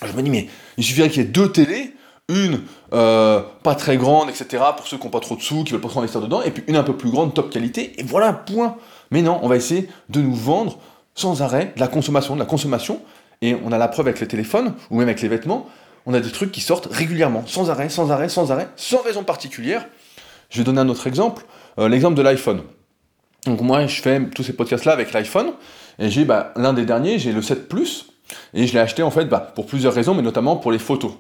je 0.07 0.13
me 0.13 0.23
dis, 0.23 0.31
mais 0.31 0.49
il 0.79 0.85
suffirait 0.85 1.11
qu'il 1.11 1.23
y 1.23 1.25
ait 1.25 1.29
deux 1.29 1.53
télés, 1.53 1.95
une 2.29 2.63
euh, 2.93 3.43
pas 3.63 3.75
très 3.75 3.97
grande, 3.97 4.31
etc., 4.31 4.63
pour 4.77 4.87
ceux 4.87 4.97
qui 4.97 5.05
n'ont 5.05 5.11
pas 5.11 5.21
trop 5.21 5.37
de 5.37 5.43
sous, 5.43 5.65
qui 5.65 5.73
veulent 5.73 5.81
pas 5.81 5.89
trop 5.89 6.01
investir 6.01 6.21
dedans, 6.21 6.43
et 6.43 6.51
puis 6.51 6.63
une 6.69 6.77
un 6.77 6.85
peu 6.85 6.97
plus 6.97 7.11
grande, 7.11 7.35
top 7.35 7.51
qualité, 7.51 8.01
et 8.01 8.05
voilà, 8.05 8.33
point. 8.33 8.77
Mais 9.11 9.23
non, 9.23 9.41
on 9.43 9.49
va 9.49 9.57
essayer 9.57 9.89
de 10.09 10.21
nous 10.21 10.35
vendre 10.35 10.79
sans 11.15 11.43
arrêt 11.43 11.73
de 11.75 11.81
la 11.81 11.89
consommation, 11.89 12.35
de 12.35 12.41
la 12.41 12.47
consommation. 12.47 13.01
Et 13.43 13.57
on 13.65 13.73
a 13.73 13.79
la 13.79 13.89
preuve 13.89 14.09
avec 14.09 14.21
les 14.21 14.29
téléphones, 14.29 14.75
ou 14.91 14.99
même 14.99 15.09
avec 15.09 15.23
les 15.23 15.29
vêtements, 15.29 15.67
on 16.07 16.15
a 16.15 16.21
des 16.21 16.31
trucs 16.31 16.53
qui 16.53 16.61
sortent 16.61 16.89
régulièrement, 16.91 17.45
sans 17.47 17.71
arrêt, 17.71 17.89
sans 17.89 18.11
arrêt, 18.11 18.29
sans 18.29 18.53
arrêt, 18.53 18.69
sans 18.77 19.03
raison 19.03 19.25
particulière. 19.25 19.87
Je 20.51 20.59
vais 20.59 20.65
donner 20.65 20.81
un 20.81 20.89
autre 20.89 21.07
exemple, 21.07 21.45
euh, 21.79 21.89
l'exemple 21.89 22.17
de 22.17 22.23
l'iPhone. 22.23 22.63
Donc 23.47 23.61
moi, 23.61 23.87
je 23.87 24.01
fais 24.01 24.21
tous 24.35 24.43
ces 24.43 24.53
podcasts-là 24.53 24.93
avec 24.93 25.13
l'iPhone, 25.13 25.53
et 25.99 26.11
j'ai 26.11 26.25
bah, 26.25 26.53
l'un 26.57 26.73
des 26.73 26.85
derniers, 26.85 27.19
j'ai 27.19 27.33
le 27.33 27.43
7 27.43 27.69
Plus, 27.69 28.07
et 28.55 28.67
je 28.67 28.73
l'ai 28.73 28.81
acheté 28.81 29.03
en 29.03 29.11
fait 29.11 29.27
bah, 29.27 29.53
pour 29.55 29.67
plusieurs 29.67 29.95
raisons, 29.95 30.15
mais 30.15 30.23
notamment 30.23 30.57
pour 30.57 30.73
les 30.73 30.79
photos. 30.79 31.13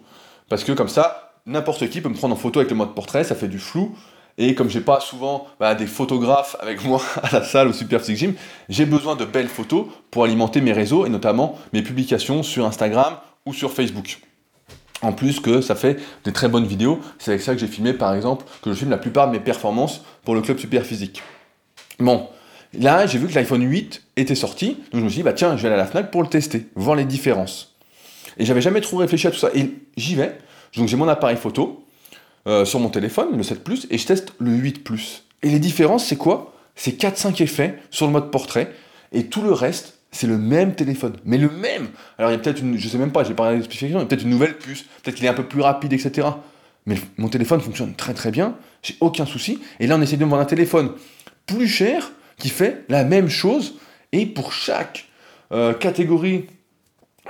Parce 0.48 0.64
que 0.64 0.72
comme 0.72 0.88
ça, 0.88 1.32
n'importe 1.46 1.88
qui 1.88 2.00
peut 2.00 2.08
me 2.08 2.14
prendre 2.14 2.34
en 2.34 2.38
photo 2.38 2.60
avec 2.60 2.70
le 2.70 2.76
mode 2.76 2.94
portrait, 2.94 3.24
ça 3.24 3.34
fait 3.34 3.48
du 3.48 3.58
flou, 3.58 3.96
et 4.38 4.54
comme 4.54 4.70
j'ai 4.70 4.80
pas 4.80 5.00
souvent 5.00 5.46
bah, 5.58 5.74
des 5.74 5.86
photographes 5.86 6.56
avec 6.60 6.84
moi 6.84 7.02
à 7.22 7.30
la 7.32 7.44
salle 7.44 7.68
au 7.68 7.72
Super 7.72 8.00
Physique 8.00 8.18
Gym, 8.18 8.34
j'ai 8.68 8.86
besoin 8.86 9.16
de 9.16 9.24
belles 9.24 9.48
photos 9.48 9.86
pour 10.10 10.24
alimenter 10.24 10.60
mes 10.60 10.72
réseaux 10.72 11.06
et 11.06 11.08
notamment 11.08 11.58
mes 11.72 11.82
publications 11.82 12.42
sur 12.42 12.66
Instagram 12.66 13.16
ou 13.46 13.52
sur 13.52 13.72
Facebook. 13.72 14.20
En 15.02 15.12
plus 15.12 15.40
que 15.40 15.60
ça 15.60 15.74
fait 15.74 15.98
des 16.24 16.32
très 16.32 16.48
bonnes 16.48 16.66
vidéos, 16.66 17.00
c'est 17.18 17.30
avec 17.30 17.42
ça 17.42 17.54
que 17.54 17.60
j'ai 17.60 17.66
filmé 17.66 17.92
par 17.92 18.14
exemple, 18.14 18.44
que 18.62 18.70
je 18.70 18.76
filme 18.76 18.90
la 18.90 18.98
plupart 18.98 19.28
de 19.28 19.32
mes 19.32 19.40
performances 19.40 20.02
pour 20.24 20.34
le 20.34 20.42
club 20.42 20.58
Super 20.58 20.84
Physique. 20.84 21.22
Bon, 21.98 22.28
là 22.78 23.06
j'ai 23.06 23.18
vu 23.18 23.26
que 23.26 23.34
l'iPhone 23.34 23.62
8 23.62 24.02
était 24.16 24.34
sorti, 24.34 24.76
donc 24.92 25.00
je 25.00 25.00
me 25.00 25.08
suis 25.08 25.18
dit 25.18 25.22
bah 25.22 25.32
tiens 25.32 25.56
je 25.56 25.62
vais 25.62 25.68
aller 25.68 25.80
à 25.80 25.84
la 25.84 25.86
FNAC 25.86 26.10
pour 26.10 26.22
le 26.22 26.28
tester, 26.28 26.66
voir 26.74 26.96
les 26.96 27.04
différences. 27.04 27.74
Et 28.36 28.44
j'avais 28.44 28.60
jamais 28.60 28.80
trop 28.80 28.98
réfléchi 28.98 29.26
à 29.26 29.30
tout 29.30 29.38
ça, 29.38 29.50
et 29.54 29.70
j'y 29.96 30.14
vais, 30.14 30.38
donc 30.76 30.88
j'ai 30.88 30.96
mon 30.96 31.08
appareil 31.08 31.36
photo, 31.36 31.84
euh, 32.46 32.64
sur 32.64 32.80
mon 32.80 32.88
téléphone, 32.88 33.36
le 33.36 33.42
7 33.42 33.62
Plus, 33.62 33.86
et 33.90 33.98
je 33.98 34.06
teste 34.06 34.32
le 34.38 34.52
8 34.52 34.84
Plus. 34.84 35.24
Et 35.42 35.50
les 35.50 35.58
différences, 35.58 36.06
c'est 36.06 36.16
quoi? 36.16 36.54
C'est 36.74 37.00
4-5 37.00 37.42
effets 37.42 37.78
sur 37.90 38.06
le 38.06 38.12
mode 38.12 38.30
portrait, 38.30 38.72
et 39.12 39.26
tout 39.26 39.42
le 39.42 39.52
reste, 39.52 39.98
c'est 40.12 40.26
le 40.26 40.38
même 40.38 40.74
téléphone. 40.74 41.16
Mais 41.24 41.38
le 41.38 41.50
même 41.50 41.88
Alors 42.18 42.30
il 42.30 42.34
y 42.34 42.36
a 42.36 42.38
peut-être 42.38 42.60
une, 42.60 42.78
je 42.78 42.88
sais 42.88 42.98
même 42.98 43.12
pas, 43.12 43.24
j'ai 43.24 43.34
parlé 43.34 43.56
des 43.58 43.62
spécifications, 43.62 43.98
il 43.98 44.02
y 44.02 44.04
a 44.04 44.08
peut-être 44.08 44.24
une 44.24 44.30
nouvelle 44.30 44.58
puce, 44.58 44.84
peut-être 45.02 45.16
qu'il 45.16 45.24
est 45.26 45.28
un 45.28 45.34
peu 45.34 45.44
plus 45.44 45.60
rapide, 45.60 45.92
etc. 45.92 46.28
Mais 46.86 46.96
mon 47.18 47.28
téléphone 47.28 47.60
fonctionne 47.60 47.94
très 47.94 48.14
très 48.14 48.30
bien, 48.30 48.56
j'ai 48.82 48.96
aucun 49.00 49.26
souci, 49.26 49.60
et 49.78 49.86
là 49.86 49.96
on 49.96 50.02
essaie 50.02 50.16
de 50.16 50.24
me 50.24 50.30
vendre 50.30 50.42
un 50.42 50.46
téléphone 50.46 50.92
plus 51.46 51.68
cher 51.68 52.10
qui 52.38 52.48
fait 52.48 52.84
la 52.88 53.04
même 53.04 53.28
chose, 53.28 53.74
et 54.12 54.26
pour 54.26 54.52
chaque 54.52 55.06
euh, 55.52 55.74
catégorie 55.74 56.46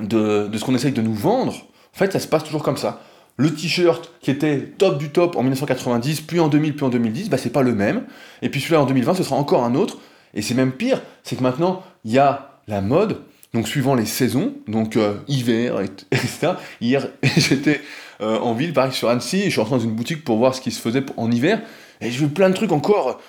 de, 0.00 0.46
de 0.46 0.58
ce 0.58 0.64
qu'on 0.64 0.74
essaye 0.74 0.92
de 0.92 1.02
nous 1.02 1.14
vendre, 1.14 1.52
en 1.94 1.98
fait, 1.98 2.12
ça 2.12 2.20
se 2.20 2.28
passe 2.28 2.44
toujours 2.44 2.62
comme 2.62 2.76
ça. 2.76 3.02
Le 3.40 3.54
t-shirt 3.54 4.12
qui 4.20 4.30
était 4.30 4.58
top 4.76 4.98
du 4.98 5.08
top 5.08 5.34
en 5.34 5.40
1990, 5.40 6.20
puis 6.20 6.40
en 6.40 6.48
2000, 6.48 6.76
puis 6.76 6.84
en 6.84 6.90
2010, 6.90 7.30
bah, 7.30 7.38
c'est 7.38 7.48
pas 7.48 7.62
le 7.62 7.74
même. 7.74 8.04
Et 8.42 8.50
puis 8.50 8.60
celui-là 8.60 8.82
en 8.82 8.84
2020, 8.84 9.14
ce 9.14 9.22
sera 9.22 9.36
encore 9.36 9.64
un 9.64 9.74
autre. 9.74 9.96
Et 10.34 10.42
c'est 10.42 10.52
même 10.52 10.72
pire, 10.72 11.00
c'est 11.22 11.36
que 11.36 11.42
maintenant, 11.42 11.82
il 12.04 12.12
y 12.12 12.18
a 12.18 12.60
la 12.68 12.82
mode, 12.82 13.22
donc 13.54 13.66
suivant 13.66 13.94
les 13.94 14.04
saisons, 14.04 14.52
donc 14.68 14.98
euh, 14.98 15.14
hiver, 15.26 15.80
etc. 15.80 16.52
Hier, 16.82 17.08
j'étais 17.38 17.80
euh, 18.20 18.38
en 18.40 18.52
ville, 18.52 18.74
pareil, 18.74 18.92
sur 18.92 19.08
Annecy, 19.08 19.40
et 19.40 19.44
je 19.44 19.50
suis 19.52 19.60
rentré 19.60 19.76
dans 19.76 19.84
une 19.84 19.94
boutique 19.94 20.22
pour 20.22 20.36
voir 20.36 20.54
ce 20.54 20.60
qui 20.60 20.70
se 20.70 20.80
faisait 20.80 21.02
en 21.16 21.30
hiver, 21.30 21.62
et 22.02 22.10
je 22.10 22.20
veux 22.20 22.28
plein 22.28 22.50
de 22.50 22.54
trucs 22.54 22.72
encore. 22.72 23.22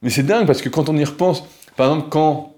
Mais 0.00 0.08
c'est 0.08 0.22
dingue, 0.22 0.46
parce 0.46 0.62
que 0.62 0.70
quand 0.70 0.88
on 0.88 0.96
y 0.96 1.04
repense, 1.04 1.44
par 1.76 1.90
exemple, 1.90 2.08
quand 2.08 2.54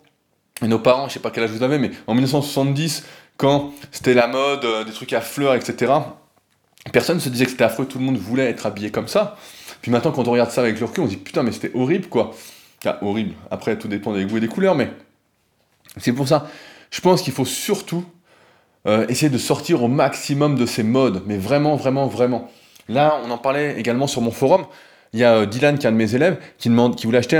nos 0.62 0.78
parents, 0.78 1.08
je 1.08 1.14
sais 1.14 1.20
pas 1.20 1.32
quel 1.32 1.42
âge 1.42 1.50
vous 1.50 1.64
avez, 1.64 1.78
mais 1.78 1.90
en 2.06 2.14
1970, 2.14 3.04
quand 3.38 3.72
c'était 3.90 4.14
la 4.14 4.28
mode, 4.28 4.64
euh, 4.64 4.84
des 4.84 4.92
trucs 4.92 5.12
à 5.14 5.20
fleurs, 5.20 5.54
etc., 5.56 5.92
personne 6.90 7.16
ne 7.16 7.20
se 7.20 7.28
disait 7.28 7.44
que 7.44 7.50
c'était 7.50 7.64
affreux, 7.64 7.86
tout 7.86 7.98
le 7.98 8.04
monde 8.04 8.16
voulait 8.16 8.48
être 8.48 8.66
habillé 8.66 8.90
comme 8.90 9.08
ça. 9.08 9.36
Puis 9.82 9.90
maintenant, 9.90 10.12
quand 10.12 10.26
on 10.28 10.32
regarde 10.32 10.50
ça 10.50 10.60
avec 10.62 10.78
le 10.78 10.86
recul, 10.86 11.04
on 11.04 11.06
se 11.06 11.10
dit 11.10 11.16
putain, 11.16 11.42
mais 11.42 11.52
c'était 11.52 11.72
horrible, 11.74 12.08
quoi. 12.08 12.32
Enfin, 12.84 12.96
horrible. 13.02 13.34
Après, 13.50 13.78
tout 13.78 13.88
dépend 13.88 14.12
des 14.12 14.24
goûts 14.24 14.36
et 14.36 14.40
des 14.40 14.48
couleurs, 14.48 14.74
mais 14.74 14.90
c'est 15.96 16.12
pour 16.12 16.28
ça. 16.28 16.48
Je 16.90 17.00
pense 17.00 17.22
qu'il 17.22 17.32
faut 17.32 17.44
surtout 17.44 18.04
euh, 18.86 19.06
essayer 19.08 19.30
de 19.30 19.38
sortir 19.38 19.82
au 19.82 19.88
maximum 19.88 20.56
de 20.56 20.66
ces 20.66 20.82
modes, 20.82 21.22
mais 21.26 21.38
vraiment, 21.38 21.76
vraiment, 21.76 22.06
vraiment. 22.06 22.50
Là, 22.88 23.20
on 23.24 23.30
en 23.30 23.38
parlait 23.38 23.78
également 23.78 24.06
sur 24.06 24.22
mon 24.22 24.30
forum. 24.30 24.66
Il 25.12 25.20
y 25.20 25.24
a 25.24 25.34
euh, 25.34 25.46
Dylan, 25.46 25.78
qui 25.78 25.86
est 25.86 25.88
un 25.88 25.92
de 25.92 25.96
mes 25.96 26.14
élèves, 26.14 26.38
qui, 26.58 26.68
demande, 26.68 26.96
qui 26.96 27.06
voulait 27.06 27.18
acheter 27.18 27.36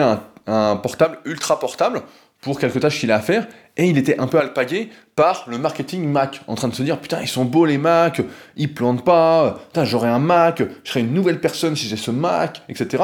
un 0.49 0.77
portable 0.77 1.19
ultra 1.25 1.59
portable 1.59 2.03
pour 2.41 2.61
quelques 2.61 2.81
tâches 2.81 3.01
qu'il 3.01 3.11
a 3.11 3.17
à 3.17 3.21
faire, 3.21 3.47
et 3.77 3.87
il 3.87 3.99
était 3.99 4.19
un 4.19 4.27
peu 4.27 4.39
alpagué 4.39 4.91
par 5.17 5.45
le 5.49 5.59
marketing 5.59 6.09
Mac, 6.09 6.43
en 6.47 6.55
train 6.55 6.69
de 6.69 6.75
se 6.75 6.83
dire 6.83 6.99
putain 6.99 7.21
ils 7.21 7.29
sont 7.29 7.45
beaux 7.45 7.65
les 7.65 7.79
Mac, 7.79 8.23
ils 8.57 8.73
plantent 8.73 9.05
pas, 9.05 9.59
putain 9.69 9.85
j'aurai 9.85 10.09
un 10.09 10.19
Mac, 10.19 10.63
je 10.85 10.91
serai 10.91 11.01
une 11.01 11.13
nouvelle 11.13 11.41
personne 11.41 11.77
si 11.77 11.87
j'ai 11.87 11.97
ce 11.97 12.11
Mac, 12.11 12.63
etc. 12.69 13.03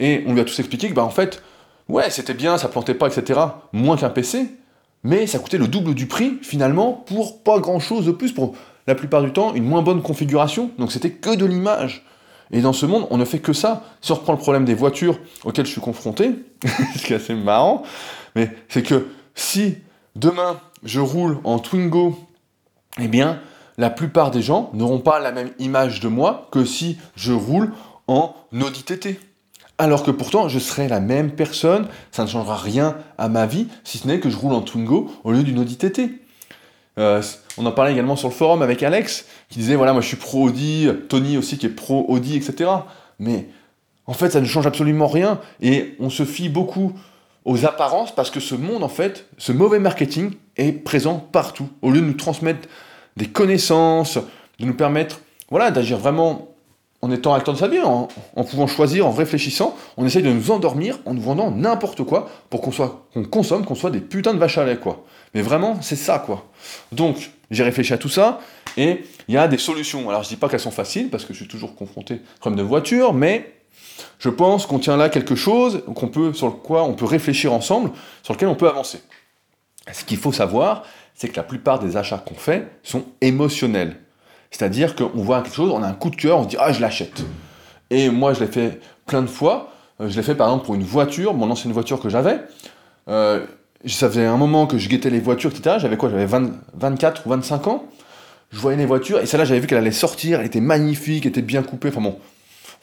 Et 0.00 0.24
on 0.26 0.34
lui 0.34 0.40
a 0.40 0.44
tous 0.44 0.58
expliqué 0.58 0.88
que 0.88 0.94
bah 0.94 1.04
en 1.04 1.10
fait, 1.10 1.42
ouais 1.88 2.10
c'était 2.10 2.34
bien, 2.34 2.58
ça 2.58 2.68
plantait 2.68 2.94
pas, 2.94 3.06
etc. 3.06 3.40
Moins 3.72 3.96
qu'un 3.96 4.10
PC, 4.10 4.46
mais 5.04 5.26
ça 5.26 5.38
coûtait 5.38 5.58
le 5.58 5.68
double 5.68 5.94
du 5.94 6.06
prix 6.06 6.38
finalement 6.42 6.92
pour 6.92 7.42
pas 7.42 7.58
grand 7.58 7.80
chose 7.80 8.06
de 8.06 8.12
plus, 8.12 8.32
pour 8.32 8.54
la 8.86 8.94
plupart 8.94 9.22
du 9.22 9.32
temps 9.32 9.54
une 9.54 9.64
moins 9.64 9.82
bonne 9.82 10.02
configuration, 10.02 10.70
donc 10.78 10.92
c'était 10.92 11.10
que 11.10 11.34
de 11.34 11.46
l'image. 11.46 12.04
Et 12.52 12.60
dans 12.60 12.72
ce 12.72 12.86
monde, 12.86 13.06
on 13.10 13.16
ne 13.16 13.24
fait 13.24 13.38
que 13.38 13.52
ça. 13.52 13.84
Si 14.02 14.12
on 14.12 14.16
reprend 14.16 14.32
le 14.32 14.38
problème 14.38 14.64
des 14.64 14.74
voitures 14.74 15.18
auxquelles 15.44 15.66
je 15.66 15.72
suis 15.72 15.80
confronté, 15.80 16.32
ce 16.96 17.04
qui 17.04 17.12
est 17.12 17.16
assez 17.16 17.34
marrant, 17.34 17.82
mais 18.36 18.50
c'est 18.68 18.82
que 18.82 19.08
si 19.34 19.78
demain 20.16 20.60
je 20.84 21.00
roule 21.00 21.38
en 21.44 21.58
Twingo, 21.58 22.18
eh 23.00 23.08
bien, 23.08 23.40
la 23.78 23.90
plupart 23.90 24.30
des 24.30 24.42
gens 24.42 24.70
n'auront 24.74 24.98
pas 24.98 25.18
la 25.18 25.32
même 25.32 25.50
image 25.58 26.00
de 26.00 26.08
moi 26.08 26.48
que 26.52 26.64
si 26.64 26.98
je 27.16 27.32
roule 27.32 27.72
en 28.06 28.34
Audi 28.52 28.82
TT. 28.82 29.18
Alors 29.78 30.04
que 30.04 30.10
pourtant, 30.10 30.48
je 30.48 30.58
serai 30.58 30.86
la 30.86 31.00
même 31.00 31.32
personne, 31.32 31.88
ça 32.10 32.24
ne 32.24 32.28
changera 32.28 32.56
rien 32.56 32.96
à 33.18 33.28
ma 33.28 33.46
vie, 33.46 33.68
si 33.84 33.98
ce 33.98 34.06
n'est 34.06 34.20
que 34.20 34.30
je 34.30 34.36
roule 34.36 34.52
en 34.52 34.60
Twingo 34.60 35.10
au 35.24 35.32
lieu 35.32 35.42
d'une 35.42 35.58
Audi 35.58 35.76
TT. 35.76 36.21
Euh, 36.98 37.22
on 37.56 37.64
en 37.66 37.72
parlait 37.72 37.92
également 37.92 38.16
sur 38.16 38.28
le 38.28 38.34
forum 38.34 38.62
avec 38.62 38.82
Alex, 38.82 39.26
qui 39.48 39.58
disait 39.58 39.76
voilà, 39.76 39.92
moi 39.92 40.02
je 40.02 40.08
suis 40.08 40.16
pro 40.16 40.44
Audi, 40.44 40.88
Tony 41.08 41.38
aussi 41.38 41.58
qui 41.58 41.66
est 41.66 41.70
pro 41.70 42.04
Audi, 42.08 42.36
etc. 42.36 42.70
Mais 43.18 43.46
en 44.06 44.12
fait, 44.12 44.30
ça 44.30 44.40
ne 44.40 44.46
change 44.46 44.66
absolument 44.66 45.06
rien 45.06 45.40
et 45.60 45.94
on 46.00 46.10
se 46.10 46.24
fie 46.24 46.48
beaucoup 46.48 46.92
aux 47.44 47.64
apparences 47.64 48.14
parce 48.14 48.30
que 48.30 48.40
ce 48.40 48.54
monde, 48.54 48.82
en 48.82 48.88
fait, 48.88 49.26
ce 49.38 49.52
mauvais 49.52 49.78
marketing 49.78 50.32
est 50.56 50.72
présent 50.72 51.18
partout. 51.18 51.68
Au 51.82 51.90
lieu 51.90 52.00
de 52.00 52.06
nous 52.06 52.12
transmettre 52.14 52.68
des 53.16 53.26
connaissances, 53.26 54.18
de 54.58 54.66
nous 54.66 54.74
permettre 54.74 55.20
voilà, 55.50 55.70
d'agir 55.70 55.98
vraiment 55.98 56.51
en 57.02 57.10
étant 57.10 57.34
acteur 57.34 57.52
de 57.54 57.58
sa 57.58 57.66
vie, 57.66 57.80
en, 57.80 58.06
pouvant 58.44 58.68
choisir, 58.68 59.08
en 59.08 59.10
réfléchissant, 59.10 59.76
on 59.96 60.06
essaye 60.06 60.22
de 60.22 60.32
nous 60.32 60.52
endormir 60.52 61.00
en 61.04 61.14
nous 61.14 61.20
vendant 61.20 61.50
n'importe 61.50 62.04
quoi 62.04 62.30
pour 62.48 62.60
qu'on 62.60 62.70
soit, 62.70 63.06
qu'on 63.12 63.24
consomme, 63.24 63.64
qu'on 63.64 63.74
soit 63.74 63.90
des 63.90 64.00
putains 64.00 64.34
de 64.34 64.38
vaches 64.38 64.58
à 64.58 64.64
lait. 64.64 64.78
Mais 65.34 65.42
vraiment, 65.42 65.82
c'est 65.82 65.96
ça, 65.96 66.20
quoi. 66.20 66.46
Donc, 66.92 67.32
j'ai 67.50 67.64
réfléchi 67.64 67.92
à 67.92 67.98
tout 67.98 68.08
ça, 68.08 68.38
et 68.76 69.04
il 69.26 69.34
y 69.34 69.36
a 69.36 69.48
des 69.48 69.58
solutions. 69.58 70.08
Alors, 70.08 70.22
je 70.22 70.28
dis 70.28 70.36
pas 70.36 70.48
qu'elles 70.48 70.60
sont 70.60 70.70
faciles, 70.70 71.10
parce 71.10 71.24
que 71.24 71.32
je 71.32 71.38
suis 71.38 71.48
toujours 71.48 71.74
confronté 71.74 72.14
au 72.14 72.38
problème 72.38 72.64
de 72.64 72.68
voiture, 72.68 73.12
mais 73.12 73.52
je 74.20 74.28
pense 74.28 74.66
qu'on 74.66 74.78
tient 74.78 74.96
là 74.96 75.08
quelque 75.08 75.34
chose 75.34 75.82
qu'on 75.96 76.08
peut, 76.08 76.32
sur 76.32 76.46
le 76.46 76.52
quoi 76.52 76.84
on 76.84 76.94
peut 76.94 77.04
réfléchir 77.04 77.52
ensemble, 77.52 77.90
sur 78.22 78.34
lequel 78.34 78.48
on 78.48 78.54
peut 78.54 78.68
avancer. 78.68 79.00
Ce 79.92 80.04
qu'il 80.04 80.18
faut 80.18 80.32
savoir, 80.32 80.84
c'est 81.16 81.28
que 81.28 81.36
la 81.36 81.42
plupart 81.42 81.80
des 81.80 81.96
achats 81.96 82.22
qu'on 82.24 82.36
fait 82.36 82.68
sont 82.84 83.04
émotionnels. 83.20 83.96
C'est-à-dire 84.52 84.94
qu'on 84.94 85.22
voit 85.22 85.42
quelque 85.42 85.54
chose, 85.54 85.70
on 85.70 85.82
a 85.82 85.88
un 85.88 85.94
coup 85.94 86.10
de 86.10 86.16
cœur, 86.16 86.38
on 86.38 86.44
se 86.44 86.48
dit 86.48 86.56
ah 86.60 86.72
je 86.72 86.80
l'achète. 86.80 87.24
Et 87.90 88.10
moi 88.10 88.34
je 88.34 88.40
l'ai 88.40 88.46
fait 88.46 88.80
plein 89.06 89.22
de 89.22 89.26
fois. 89.26 89.72
Euh, 90.00 90.08
je 90.08 90.16
l'ai 90.16 90.22
fait 90.22 90.34
par 90.34 90.48
exemple 90.48 90.66
pour 90.66 90.74
une 90.74 90.84
voiture, 90.84 91.34
mon 91.34 91.50
ancienne 91.50 91.72
voiture 91.72 92.00
que 92.00 92.08
j'avais. 92.08 92.38
Euh, 93.08 93.44
ça 93.86 94.08
faisait 94.08 94.26
un 94.26 94.36
moment 94.36 94.66
que 94.66 94.78
je 94.78 94.88
guettais 94.88 95.10
les 95.10 95.18
voitures, 95.18 95.50
etc. 95.50 95.76
J'avais 95.80 95.96
quoi? 95.96 96.08
J'avais 96.10 96.26
24 96.26 97.26
ou 97.26 97.30
25 97.30 97.66
ans. 97.66 97.84
Je 98.52 98.58
voyais 98.58 98.76
les 98.76 98.86
voitures 98.86 99.18
et 99.18 99.26
celle-là 99.26 99.46
j'avais 99.46 99.60
vu 99.60 99.66
qu'elle 99.66 99.78
allait 99.78 99.90
sortir, 99.90 100.40
elle 100.40 100.46
était 100.46 100.60
magnifique, 100.60 101.24
elle 101.24 101.30
était 101.30 101.42
bien 101.42 101.62
coupée. 101.62 101.88
Enfin 101.88 102.02
bon, 102.02 102.18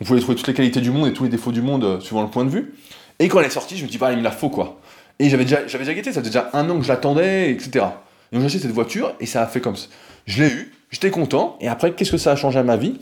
on 0.02 0.06
pouvait 0.06 0.20
trouver 0.20 0.36
toutes 0.36 0.48
les 0.48 0.54
qualités 0.54 0.82
du 0.82 0.90
monde 0.90 1.08
et 1.08 1.14
tous 1.14 1.24
les 1.24 1.30
défauts 1.30 1.52
du 1.52 1.62
monde 1.62 1.84
euh, 1.84 2.00
suivant 2.00 2.24
le 2.24 2.30
point 2.30 2.44
de 2.44 2.50
vue. 2.50 2.74
Et 3.20 3.28
quand 3.28 3.40
elle 3.40 3.46
est 3.46 3.52
sortie, 3.52 3.78
je 3.78 3.84
me 3.84 3.90
dis, 3.90 3.98
bah, 3.98 4.12
il 4.12 4.18
me 4.18 4.24
la 4.24 4.32
faut 4.32 4.50
quoi. 4.50 4.80
Et 5.20 5.30
j'avais 5.30 5.44
déjà, 5.44 5.68
j'avais 5.68 5.84
déjà 5.84 5.94
guetté, 5.94 6.12
ça 6.12 6.22
faisait 6.22 6.32
déjà 6.32 6.50
un 6.54 6.70
an 6.70 6.78
que 6.78 6.84
je 6.84 6.88
l'attendais, 6.88 7.52
etc. 7.52 7.86
Et 8.32 8.36
donc 8.36 8.42
j'ai 8.42 8.46
acheté 8.46 8.60
cette 8.60 8.72
voiture 8.72 9.14
et 9.20 9.26
ça 9.26 9.44
a 9.44 9.48
fait 9.48 9.62
comme 9.62 9.76
ça. 9.76 9.88
Je 10.26 10.44
l'ai 10.44 10.50
eu, 10.50 10.74
j'étais 10.90 11.12
content, 11.12 11.58
et 11.60 11.68
après, 11.68 11.94
qu'est-ce 11.94 12.12
que 12.12 12.18
ça 12.18 12.32
a 12.32 12.36
changé 12.36 12.60
à 12.60 12.64
ma 12.64 12.78
vie? 12.78 13.00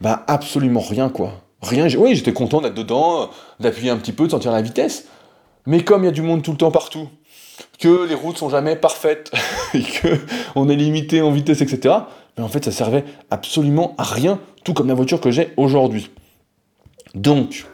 Bah, 0.00 0.24
absolument 0.26 0.80
rien 0.80 1.08
quoi. 1.08 1.40
Rien, 1.62 1.88
oui, 1.96 2.14
j'étais 2.14 2.32
content 2.32 2.60
d'être 2.60 2.74
dedans, 2.74 3.30
d'appuyer 3.58 3.90
un 3.90 3.96
petit 3.96 4.12
peu, 4.12 4.26
de 4.26 4.30
sentir 4.30 4.52
la 4.52 4.60
vitesse. 4.60 5.06
Mais 5.66 5.82
comme 5.82 6.02
il 6.02 6.06
y 6.06 6.08
a 6.08 6.12
du 6.12 6.20
monde 6.20 6.42
tout 6.42 6.50
le 6.50 6.58
temps 6.58 6.70
partout, 6.70 7.08
que 7.78 8.06
les 8.06 8.14
routes 8.14 8.36
sont 8.36 8.50
jamais 8.50 8.76
parfaites, 8.76 9.32
et 9.74 9.82
que 9.82 10.20
on 10.54 10.68
est 10.68 10.76
limité 10.76 11.22
en 11.22 11.30
vitesse, 11.30 11.62
etc., 11.62 11.94
mais 12.36 12.42
en 12.42 12.48
fait, 12.48 12.64
ça 12.64 12.72
servait 12.72 13.04
absolument 13.30 13.94
à 13.96 14.02
rien, 14.02 14.40
tout 14.64 14.74
comme 14.74 14.88
la 14.88 14.94
voiture 14.94 15.20
que 15.20 15.30
j'ai 15.30 15.52
aujourd'hui. 15.56 16.10
Donc, 17.14 17.64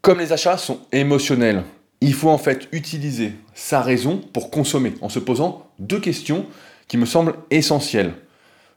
comme 0.00 0.20
les 0.20 0.32
achats 0.32 0.58
sont 0.58 0.78
émotionnels, 0.92 1.64
il 2.00 2.14
faut 2.14 2.30
en 2.30 2.38
fait 2.38 2.68
utiliser 2.72 3.32
sa 3.54 3.80
raison 3.80 4.20
pour 4.32 4.50
consommer 4.50 4.94
en 5.00 5.08
se 5.08 5.18
posant 5.18 5.66
deux 5.78 5.98
questions 5.98 6.46
qui 6.88 6.96
me 6.96 7.06
semblent 7.06 7.34
essentielles. 7.50 8.14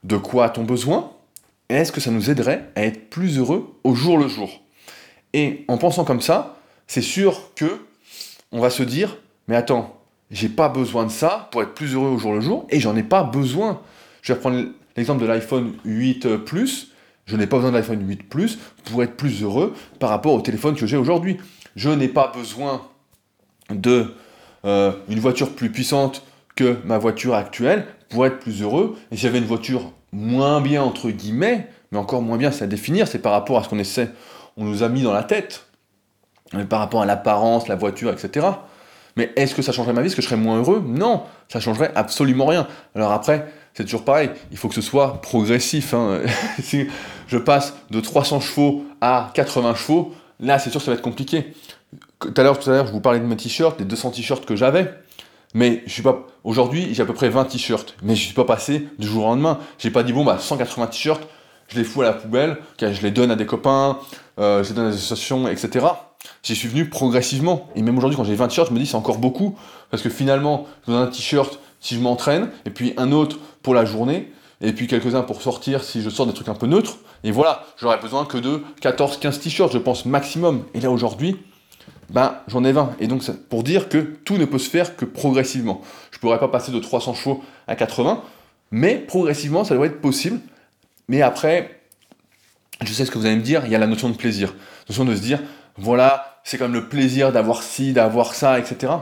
De 0.04 0.18
quoi 0.18 0.46
a-t-on 0.46 0.64
besoin? 0.64 1.12
Est-ce 1.70 1.92
que 1.92 2.02
ça 2.02 2.12
nous 2.12 2.30
aiderait 2.30 2.70
à 2.76 2.84
être 2.84 3.10
plus 3.10 3.38
heureux 3.38 3.76
au 3.84 3.94
jour 3.94 4.18
le 4.18 4.28
jour? 4.28 4.50
Et 5.34 5.66
en 5.68 5.78
pensant 5.78 6.04
comme 6.04 6.22
ça, 6.22 6.58
c'est 6.88 7.02
sûr 7.02 7.52
que 7.56 7.86
on 8.52 8.60
va 8.60 8.70
se 8.70 8.82
dire 8.82 9.18
mais 9.48 9.56
attends, 9.56 10.00
j'ai 10.32 10.50
pas 10.50 10.70
besoin 10.70 11.06
de 11.06 11.12
ça 11.12 11.50
pour 11.52 11.62
être 11.62 11.74
plus 11.74 11.94
heureux 11.94 12.10
au 12.10 12.18
jour 12.18 12.34
le 12.34 12.42
jour 12.42 12.68
et 12.70 12.80
j'en 12.80 12.96
ai 12.96 13.04
pas 13.04 13.24
besoin. 13.24 13.82
Je 14.22 14.34
vais 14.34 14.40
prendre 14.40 14.64
l'exemple 14.96 15.22
de 15.22 15.28
l'iPhone 15.28 15.74
8 15.86 16.38
Plus 16.38 16.92
je 17.26 17.36
n'ai 17.36 17.46
pas 17.46 17.58
besoin 17.58 17.72
de 17.72 17.78
l'iPhone 17.78 18.08
8 18.08 18.24
Plus 18.28 18.58
pour 18.86 19.04
être 19.04 19.16
plus 19.16 19.44
heureux 19.44 19.76
par 20.00 20.10
rapport 20.10 20.34
au 20.34 20.42
téléphone 20.42 20.76
que 20.76 20.88
j'ai 20.88 20.98
aujourd'hui. 20.98 21.38
Je 21.76 21.90
n'ai 21.90 22.08
pas 22.08 22.32
besoin 22.36 22.82
de 23.70 24.16
euh, 24.66 24.94
une 25.10 25.20
voiture 25.20 25.54
plus 25.54 25.72
puissante 25.72 26.24
que 26.56 26.78
ma 26.86 26.98
voiture 26.98 27.36
actuelle 27.36 27.86
pour 28.10 28.26
être 28.26 28.40
plus 28.40 28.62
heureux. 28.62 28.98
Et 29.12 29.16
si 29.16 29.22
j'avais 29.22 29.38
une 29.38 29.46
voiture 29.46 29.92
moins 30.12 30.62
bien 30.62 30.84
entre 30.84 31.10
guillemets, 31.10 31.68
mais 31.92 31.98
encore 31.98 32.22
moins 32.22 32.38
bien, 32.38 32.52
c'est 32.52 32.64
à 32.64 32.68
définir, 32.68 33.08
c'est 33.08 33.20
par 33.20 33.32
rapport 33.32 33.58
à 33.58 33.64
ce 33.64 33.70
qu'on 33.70 33.80
essaie, 33.80 34.10
on 34.58 34.66
nous 34.66 34.84
a 34.84 34.90
mis 34.90 35.02
dans 35.02 35.14
la 35.14 35.24
tête, 35.24 35.66
par 36.70 36.80
rapport 36.80 37.02
à 37.02 37.06
l'apparence, 37.06 37.68
la 37.68 37.76
voiture, 37.76 38.12
etc. 38.12 38.48
Mais 39.16 39.32
est-ce 39.36 39.54
que 39.54 39.62
ça 39.62 39.72
changerait 39.72 39.94
ma 39.94 40.02
vie? 40.02 40.08
Est-ce 40.08 40.16
que 40.16 40.22
je 40.22 40.28
serais 40.28 40.40
moins 40.40 40.58
heureux? 40.58 40.84
Non, 40.86 41.24
ça 41.48 41.60
changerait 41.60 41.92
absolument 41.96 42.46
rien. 42.46 42.68
Alors 42.96 43.12
après, 43.12 43.52
c'est 43.74 43.84
toujours 43.84 44.04
pareil, 44.04 44.30
il 44.52 44.58
faut 44.58 44.68
que 44.68 44.76
ce 44.76 44.82
soit 44.82 45.22
progressif. 45.22 45.94
Hein. 45.94 46.22
si 46.62 46.88
je 47.28 47.38
passe 47.38 47.76
de 47.92 48.00
300 48.00 48.40
chevaux 48.42 48.86
à 49.02 49.32
80 49.34 49.76
chevaux, 49.76 50.14
là 50.40 50.60
c'est 50.60 50.70
sûr 50.70 50.82
ça 50.82 50.92
va 50.92 50.96
être 50.96 51.04
compliqué. 51.04 51.54
Tout 52.20 52.34
à 52.36 52.44
l'heure, 52.44 52.60
je 52.62 52.92
vous 52.92 53.00
parlais 53.00 53.20
de 53.20 53.26
mes 53.26 53.38
t-shirts, 53.38 53.80
des 53.80 53.86
200 53.86 54.12
t-shirts 54.12 54.46
que 54.46 54.56
j'avais. 54.56 54.94
Mais 55.54 55.84
je 55.86 55.92
suis 55.92 56.04
pas. 56.04 56.28
Aujourd'hui, 56.44 56.94
j'ai 56.94 57.02
à 57.02 57.06
peu 57.06 57.14
près 57.14 57.30
20 57.30 57.46
t-shirts. 57.46 57.96
Mais 58.04 58.16
je 58.16 58.24
suis 58.24 58.34
pas 58.34 58.46
passé 58.46 58.88
du 58.98 59.08
jour 59.08 59.26
au 59.26 59.28
lendemain. 59.30 59.60
J'ai 59.78 59.92
pas 59.92 60.04
dit 60.04 60.14
bon 60.14 60.24
bah 60.24 60.38
180 60.40 60.88
t-shirts, 60.88 61.22
je 61.68 61.78
les 61.78 61.84
fous 61.84 62.02
à 62.02 62.06
la 62.06 62.14
poubelle, 62.14 62.58
je 62.80 63.02
les 63.02 63.12
donne 63.12 63.32
à 63.32 63.36
des 63.36 63.46
copains, 63.46 64.00
euh, 64.40 64.64
je 64.64 64.70
les 64.70 64.76
donne 64.76 64.88
à 64.88 64.92
des 64.92 64.98
associations, 64.98 65.48
etc. 65.48 65.86
J'y 66.44 66.56
suis 66.56 66.68
venu 66.68 66.90
progressivement. 66.90 67.70
Et 67.76 67.82
même 67.82 67.98
aujourd'hui, 67.98 68.18
quand 68.18 68.24
j'ai 68.24 68.36
20 68.36 68.48
t-shirts, 68.48 68.70
je 68.70 68.74
me 68.74 68.80
dis 68.80 68.86
c'est 68.86 68.96
encore 68.96 69.18
beaucoup. 69.18 69.58
Parce 69.92 70.04
que 70.04 70.10
finalement, 70.10 70.68
je 70.86 70.92
donne 70.92 71.02
un 71.02 71.08
t-shirt 71.08 71.60
si 71.80 71.96
je 71.96 72.02
m'entraîne, 72.02 72.50
et 72.66 72.70
puis 72.70 72.94
un 72.98 73.12
autre 73.12 73.38
pour 73.64 73.74
la 73.74 73.86
journée, 73.86 74.32
et 74.62 74.74
puis 74.74 74.88
quelques-uns 74.88 75.22
pour 75.22 75.42
sortir 75.42 75.84
si 75.84 76.02
je 76.02 76.10
sors 76.10 76.28
des 76.28 76.34
trucs 76.34 76.50
un 76.50 76.56
peu 76.56 76.68
neutres. 76.68 76.98
Et 77.24 77.32
voilà, 77.32 77.66
j'aurais 77.78 78.00
besoin 78.00 78.26
que 78.26 78.38
de 78.38 78.62
14-15 78.82 79.40
t-shirts, 79.40 79.74
je 79.74 79.78
pense, 79.78 80.06
maximum. 80.06 80.64
Et 80.74 80.82
là, 80.82 80.92
aujourd'hui, 80.92 81.38
ben 82.10 82.38
j'en 82.48 82.64
ai 82.64 82.72
20. 82.72 82.96
Et 83.00 83.08
donc 83.08 83.30
pour 83.50 83.64
dire 83.64 83.90
que 83.90 83.98
tout 83.98 84.38
ne 84.38 84.46
peut 84.46 84.60
se 84.60 84.70
faire 84.70 84.96
que 84.96 85.06
progressivement. 85.06 85.82
Je 86.12 86.18
ne 86.18 86.22
pourrais 86.22 86.40
pas 86.40 86.48
passer 86.48 86.72
de 86.72 86.80
300 86.80 87.14
chevaux 87.14 87.44
à 87.68 87.76
80, 87.76 88.24
mais 88.72 88.96
progressivement 88.96 89.64
ça 89.64 89.76
doit 89.76 89.88
être 89.88 90.02
possible. 90.02 90.40
Mais 91.08 91.22
après, 91.22 91.82
je 92.84 92.94
sais 92.94 93.06
ce 93.06 93.12
que 93.12 93.18
vous 93.18 93.26
allez 93.26 93.36
me 93.36 93.42
dire, 93.42 93.64
il 93.66 93.72
y 93.72 93.76
a 93.76 93.80
la 93.80 93.88
notion 93.88 94.10
de 94.10 94.16
plaisir. 94.16 94.54
La 94.88 94.94
notion 94.94 95.06
de 95.06 95.16
se 95.16 95.22
dire, 95.22 95.40
voilà, 95.78 96.42
c'est 96.44 96.58
comme 96.58 96.74
le 96.74 96.88
plaisir 96.88 97.32
d'avoir 97.32 97.64
ci, 97.64 97.94
d'avoir 97.94 98.34
ça, 98.34 98.60
etc. 98.60 98.94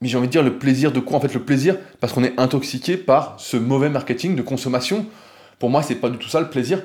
Mais 0.00 0.08
j'ai 0.08 0.18
envie 0.18 0.26
de 0.26 0.32
dire 0.32 0.42
le 0.42 0.58
plaisir 0.58 0.92
de 0.92 1.00
quoi? 1.00 1.16
En 1.16 1.20
fait, 1.20 1.32
le 1.32 1.42
plaisir 1.42 1.76
parce 2.00 2.12
qu'on 2.12 2.24
est 2.24 2.38
intoxiqué 2.38 2.96
par 2.96 3.36
ce 3.38 3.56
mauvais 3.56 3.88
marketing 3.88 4.36
de 4.36 4.42
consommation. 4.42 5.06
Pour 5.58 5.70
moi, 5.70 5.82
c'est 5.82 5.94
pas 5.94 6.10
du 6.10 6.18
tout 6.18 6.28
ça 6.28 6.40
le 6.40 6.50
plaisir. 6.50 6.82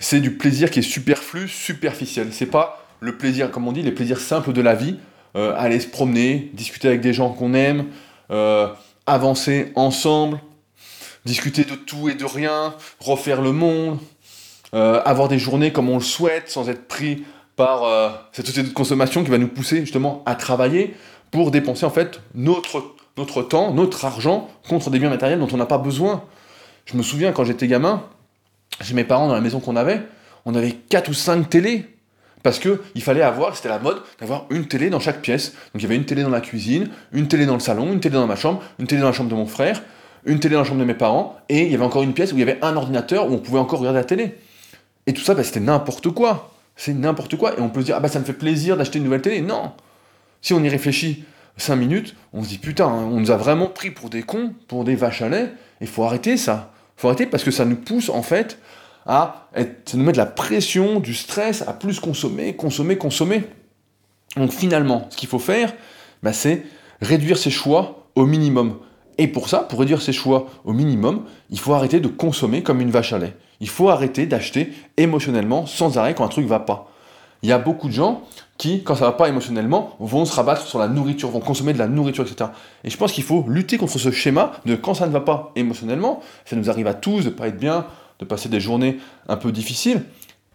C'est 0.00 0.20
du 0.20 0.36
plaisir 0.36 0.70
qui 0.70 0.80
est 0.80 0.82
superflu, 0.82 1.48
superficiel. 1.48 2.32
C'est 2.32 2.46
pas 2.46 2.85
le 3.00 3.16
plaisir, 3.16 3.50
comme 3.50 3.66
on 3.68 3.72
dit, 3.72 3.82
les 3.82 3.92
plaisirs 3.92 4.20
simples 4.20 4.52
de 4.52 4.60
la 4.60 4.74
vie. 4.74 4.96
Euh, 5.36 5.52
aller 5.54 5.80
se 5.80 5.86
promener, 5.86 6.50
discuter 6.54 6.88
avec 6.88 7.02
des 7.02 7.12
gens 7.12 7.28
qu'on 7.28 7.52
aime, 7.52 7.88
euh, 8.30 8.68
avancer 9.04 9.70
ensemble, 9.74 10.40
discuter 11.26 11.64
de 11.64 11.74
tout 11.74 12.08
et 12.08 12.14
de 12.14 12.24
rien, 12.24 12.74
refaire 13.00 13.42
le 13.42 13.52
monde, 13.52 13.98
euh, 14.72 15.02
avoir 15.04 15.28
des 15.28 15.38
journées 15.38 15.72
comme 15.72 15.90
on 15.90 15.96
le 15.96 16.02
souhaite 16.02 16.48
sans 16.48 16.70
être 16.70 16.88
pris 16.88 17.24
par 17.54 17.82
cette 18.32 18.46
société 18.46 18.68
de 18.68 18.72
consommation 18.72 19.24
qui 19.24 19.30
va 19.30 19.36
nous 19.36 19.48
pousser 19.48 19.80
justement 19.80 20.22
à 20.24 20.34
travailler 20.36 20.94
pour 21.30 21.50
dépenser 21.50 21.84
en 21.84 21.90
fait 21.90 22.20
notre, 22.34 22.94
notre 23.18 23.42
temps, 23.42 23.74
notre 23.74 24.06
argent 24.06 24.48
contre 24.68 24.88
des 24.88 24.98
biens 24.98 25.10
matériels 25.10 25.38
dont 25.38 25.48
on 25.52 25.56
n'a 25.58 25.66
pas 25.66 25.78
besoin. 25.78 26.24
Je 26.86 26.96
me 26.96 27.02
souviens 27.02 27.32
quand 27.32 27.44
j'étais 27.44 27.66
gamin, 27.66 28.04
chez 28.80 28.94
mes 28.94 29.04
parents 29.04 29.28
dans 29.28 29.34
la 29.34 29.40
maison 29.42 29.60
qu'on 29.60 29.76
avait, 29.76 30.02
on 30.46 30.54
avait 30.54 30.72
4 30.72 31.10
ou 31.10 31.14
5 31.14 31.48
télés. 31.50 31.95
Parce 32.46 32.60
qu'il 32.60 33.02
fallait 33.02 33.22
avoir, 33.22 33.56
c'était 33.56 33.68
la 33.68 33.80
mode, 33.80 34.00
d'avoir 34.20 34.46
une 34.50 34.68
télé 34.68 34.88
dans 34.88 35.00
chaque 35.00 35.20
pièce. 35.20 35.50
Donc 35.50 35.80
il 35.80 35.82
y 35.82 35.84
avait 35.86 35.96
une 35.96 36.04
télé 36.04 36.22
dans 36.22 36.30
la 36.30 36.40
cuisine, 36.40 36.90
une 37.10 37.26
télé 37.26 37.44
dans 37.44 37.54
le 37.54 37.58
salon, 37.60 37.92
une 37.92 37.98
télé 37.98 38.14
dans 38.14 38.28
ma 38.28 38.36
chambre, 38.36 38.62
une 38.78 38.86
télé 38.86 39.00
dans 39.00 39.08
la 39.08 39.12
chambre 39.12 39.30
de 39.30 39.34
mon 39.34 39.46
frère, 39.46 39.82
une 40.26 40.38
télé 40.38 40.54
dans 40.54 40.60
la 40.60 40.64
chambre 40.64 40.78
de 40.78 40.84
mes 40.84 40.94
parents, 40.94 41.40
et 41.48 41.64
il 41.64 41.72
y 41.72 41.74
avait 41.74 41.84
encore 41.84 42.04
une 42.04 42.14
pièce 42.14 42.32
où 42.32 42.36
il 42.36 42.38
y 42.38 42.42
avait 42.44 42.60
un 42.62 42.76
ordinateur 42.76 43.28
où 43.28 43.34
on 43.34 43.38
pouvait 43.38 43.58
encore 43.58 43.80
regarder 43.80 43.98
la 43.98 44.04
télé. 44.04 44.38
Et 45.08 45.12
tout 45.12 45.22
ça, 45.22 45.34
bah, 45.34 45.42
c'était 45.42 45.58
n'importe 45.58 46.08
quoi. 46.10 46.54
C'est 46.76 46.94
n'importe 46.94 47.34
quoi. 47.34 47.58
Et 47.58 47.60
on 47.60 47.68
peut 47.68 47.80
se 47.80 47.86
dire, 47.86 47.96
ah 47.96 48.00
bah 48.00 48.06
ça 48.06 48.20
me 48.20 48.24
fait 48.24 48.32
plaisir 48.32 48.76
d'acheter 48.76 48.98
une 48.98 49.04
nouvelle 49.06 49.22
télé. 49.22 49.40
Non. 49.40 49.72
Si 50.40 50.54
on 50.54 50.62
y 50.62 50.68
réfléchit 50.68 51.24
5 51.56 51.74
minutes, 51.74 52.14
on 52.32 52.44
se 52.44 52.48
dit, 52.48 52.58
putain, 52.58 52.86
on 52.86 53.18
nous 53.18 53.32
a 53.32 53.36
vraiment 53.36 53.66
pris 53.66 53.90
pour 53.90 54.08
des 54.08 54.22
cons, 54.22 54.52
pour 54.68 54.84
des 54.84 54.94
vaches 54.94 55.22
à 55.22 55.28
lait. 55.28 55.50
Il 55.80 55.88
faut 55.88 56.04
arrêter 56.04 56.36
ça 56.36 56.70
faut 56.96 57.08
arrêter 57.08 57.26
parce 57.26 57.44
que 57.44 57.50
ça 57.50 57.64
nous 57.64 57.76
pousse 57.76 58.08
en 58.08 58.22
fait 58.22 58.58
à 59.06 59.46
nous 59.94 60.02
met 60.02 60.12
de 60.12 60.16
la 60.16 60.26
pression, 60.26 61.00
du 61.00 61.14
stress, 61.14 61.62
à 61.66 61.72
plus 61.72 62.00
consommer, 62.00 62.56
consommer, 62.56 62.96
consommer. 62.96 63.44
Donc 64.36 64.52
finalement, 64.52 65.06
ce 65.10 65.16
qu'il 65.16 65.28
faut 65.28 65.38
faire, 65.38 65.72
bah, 66.22 66.32
c'est 66.32 66.64
réduire 67.00 67.38
ses 67.38 67.50
choix 67.50 68.08
au 68.14 68.26
minimum. 68.26 68.78
Et 69.18 69.28
pour 69.28 69.48
ça, 69.48 69.60
pour 69.60 69.78
réduire 69.78 70.02
ses 70.02 70.12
choix 70.12 70.46
au 70.64 70.72
minimum, 70.72 71.24
il 71.50 71.58
faut 71.58 71.72
arrêter 71.72 72.00
de 72.00 72.08
consommer 72.08 72.62
comme 72.62 72.80
une 72.80 72.90
vache 72.90 73.12
à 73.12 73.18
lait. 73.18 73.36
Il 73.60 73.68
faut 73.68 73.88
arrêter 73.88 74.26
d'acheter 74.26 74.72
émotionnellement 74.96 75.66
sans 75.66 75.96
arrêt 75.96 76.14
quand 76.14 76.24
un 76.24 76.28
truc 76.28 76.46
va 76.46 76.60
pas. 76.60 76.90
Il 77.42 77.48
y 77.48 77.52
a 77.52 77.58
beaucoup 77.58 77.88
de 77.88 77.92
gens 77.92 78.22
qui, 78.58 78.82
quand 78.82 78.94
ça 78.94 79.04
va 79.04 79.12
pas 79.12 79.28
émotionnellement, 79.28 79.94
vont 80.00 80.24
se 80.24 80.34
rabattre 80.34 80.66
sur 80.66 80.78
la 80.78 80.88
nourriture, 80.88 81.30
vont 81.30 81.40
consommer 81.40 81.72
de 81.72 81.78
la 81.78 81.86
nourriture, 81.86 82.24
etc. 82.24 82.50
Et 82.82 82.90
je 82.90 82.96
pense 82.96 83.12
qu'il 83.12 83.24
faut 83.24 83.44
lutter 83.46 83.78
contre 83.78 83.98
ce 83.98 84.10
schéma 84.10 84.52
de 84.64 84.74
quand 84.74 84.94
ça 84.94 85.06
ne 85.06 85.12
va 85.12 85.20
pas 85.20 85.52
émotionnellement, 85.54 86.20
ça 86.44 86.56
nous 86.56 86.70
arrive 86.70 86.86
à 86.86 86.94
tous 86.94 87.24
de 87.24 87.30
pas 87.30 87.48
être 87.48 87.58
bien, 87.58 87.86
de 88.18 88.24
passer 88.24 88.48
des 88.48 88.60
journées 88.60 88.98
un 89.28 89.36
peu 89.36 89.52
difficiles, 89.52 90.02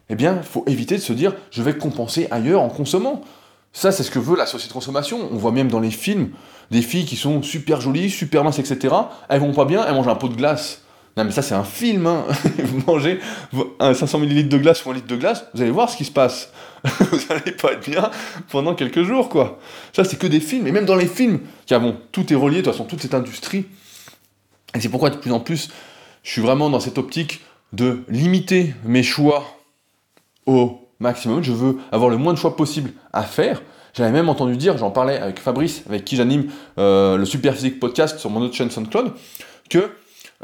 eh 0.08 0.14
bien, 0.14 0.38
il 0.38 0.46
faut 0.46 0.64
éviter 0.66 0.96
de 0.96 1.00
se 1.00 1.12
dire 1.12 1.34
je 1.50 1.62
vais 1.62 1.76
compenser 1.76 2.28
ailleurs 2.30 2.60
en 2.60 2.68
consommant. 2.68 3.22
Ça, 3.72 3.90
c'est 3.92 4.02
ce 4.02 4.10
que 4.10 4.18
veut 4.18 4.36
la 4.36 4.46
société 4.46 4.68
de 4.68 4.74
consommation. 4.74 5.28
On 5.32 5.36
voit 5.36 5.52
même 5.52 5.68
dans 5.68 5.80
les 5.80 5.90
films 5.90 6.30
des 6.70 6.82
filles 6.82 7.06
qui 7.06 7.16
sont 7.16 7.42
super 7.42 7.80
jolies, 7.80 8.10
super 8.10 8.44
minces, 8.44 8.58
etc. 8.58 8.94
Elles 9.28 9.40
vont 9.40 9.52
pas 9.52 9.64
bien, 9.64 9.84
elles 9.86 9.94
mangent 9.94 10.08
un 10.08 10.14
pot 10.14 10.28
de 10.28 10.34
glace. 10.34 10.82
Non 11.16 11.24
mais 11.24 11.30
ça 11.30 11.42
c'est 11.42 11.54
un 11.54 11.64
film, 11.64 12.06
hein. 12.06 12.24
vous 12.58 12.82
mangez 12.86 13.20
500 13.78 14.22
ml 14.22 14.48
de 14.48 14.56
glace 14.56 14.84
ou 14.86 14.90
un 14.90 14.94
litre 14.94 15.08
de 15.08 15.16
glace, 15.16 15.44
vous 15.52 15.60
allez 15.60 15.70
voir 15.70 15.90
ce 15.90 15.98
qui 15.98 16.06
se 16.06 16.10
passe. 16.10 16.50
vous 16.84 17.18
allez 17.28 17.52
pas 17.52 17.72
être 17.72 17.86
bien 17.86 18.10
pendant 18.48 18.74
quelques 18.74 19.02
jours 19.02 19.28
quoi. 19.28 19.58
Ça 19.92 20.04
c'est 20.04 20.18
que 20.18 20.26
des 20.26 20.40
films, 20.40 20.66
et 20.66 20.72
même 20.72 20.86
dans 20.86 20.96
les 20.96 21.06
films, 21.06 21.40
car 21.66 21.82
bon, 21.82 21.98
tout 22.12 22.32
est 22.32 22.36
relié, 22.36 22.58
de 22.58 22.62
toute 22.62 22.72
façon, 22.72 22.84
toute 22.84 23.02
cette 23.02 23.12
industrie. 23.12 23.66
Et 24.74 24.80
c'est 24.80 24.88
pourquoi 24.88 25.10
de 25.10 25.16
plus 25.16 25.32
en 25.32 25.40
plus, 25.40 25.68
je 26.22 26.30
suis 26.30 26.40
vraiment 26.40 26.70
dans 26.70 26.80
cette 26.80 26.96
optique 26.96 27.42
de 27.72 28.02
limiter 28.08 28.74
mes 28.84 29.02
choix 29.02 29.44
au 30.46 30.80
maximum. 31.00 31.42
Je 31.42 31.52
veux 31.52 31.78
avoir 31.90 32.10
le 32.10 32.16
moins 32.16 32.32
de 32.32 32.38
choix 32.38 32.56
possible 32.56 32.92
à 33.12 33.22
faire. 33.22 33.62
J'avais 33.94 34.10
même 34.10 34.28
entendu 34.28 34.56
dire, 34.56 34.78
j'en 34.78 34.90
parlais 34.90 35.18
avec 35.18 35.38
Fabrice, 35.38 35.82
avec 35.88 36.04
qui 36.04 36.16
j'anime 36.16 36.46
euh, 36.78 37.16
le 37.16 37.24
Super 37.24 37.54
Physique 37.54 37.78
Podcast 37.78 38.18
sur 38.18 38.30
mon 38.30 38.40
autre 38.40 38.54
chaîne 38.54 38.70
SoundCloud, 38.70 39.12
que 39.68 39.90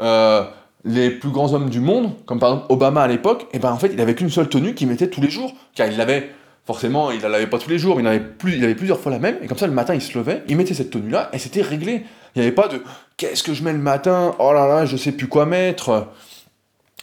euh, 0.01 0.43
les 0.85 1.09
plus 1.09 1.29
grands 1.29 1.53
hommes 1.53 1.69
du 1.69 1.79
monde, 1.79 2.11
comme 2.25 2.39
par 2.39 2.49
exemple 2.49 2.71
Obama 2.71 3.01
à 3.01 3.07
l'époque, 3.07 3.43
et 3.45 3.55
eh 3.57 3.59
ben 3.59 3.71
en 3.71 3.77
fait 3.77 3.91
il 3.91 3.99
avait 3.99 4.13
qu'une 4.13 4.29
seule 4.29 4.49
tenue 4.49 4.75
qu'il 4.75 4.87
mettait 4.87 5.09
tous 5.09 5.21
les 5.21 5.29
jours, 5.29 5.53
car 5.73 5.87
il 5.87 5.97
l'avait 5.97 6.29
forcément, 6.65 7.09
il 7.09 7.19
ne 7.19 7.27
l'avait 7.27 7.47
pas 7.47 7.57
tous 7.57 7.69
les 7.69 7.79
jours, 7.79 7.95
mais 7.95 8.03
il, 8.03 8.07
avait 8.07 8.21
il 8.45 8.63
avait 8.63 8.75
plusieurs 8.75 8.99
fois 8.99 9.11
la 9.11 9.17
même, 9.17 9.37
et 9.41 9.47
comme 9.47 9.57
ça 9.57 9.65
le 9.65 9.73
matin 9.73 9.95
il 9.95 10.01
se 10.01 10.15
levait, 10.15 10.43
il 10.47 10.55
mettait 10.55 10.75
cette 10.75 10.91
tenue-là, 10.91 11.29
et 11.33 11.39
c'était 11.39 11.63
réglé. 11.63 12.03
Il 12.35 12.41
n'y 12.41 12.45
avait 12.45 12.55
pas 12.55 12.67
de 12.67 12.83
qu'est-ce 13.17 13.41
que 13.41 13.55
je 13.55 13.63
mets 13.63 13.73
le 13.73 13.79
matin, 13.79 14.35
oh 14.37 14.53
là 14.53 14.67
là, 14.67 14.85
je 14.85 14.95
sais 14.95 15.11
plus 15.11 15.27
quoi 15.27 15.47
mettre. 15.47 16.07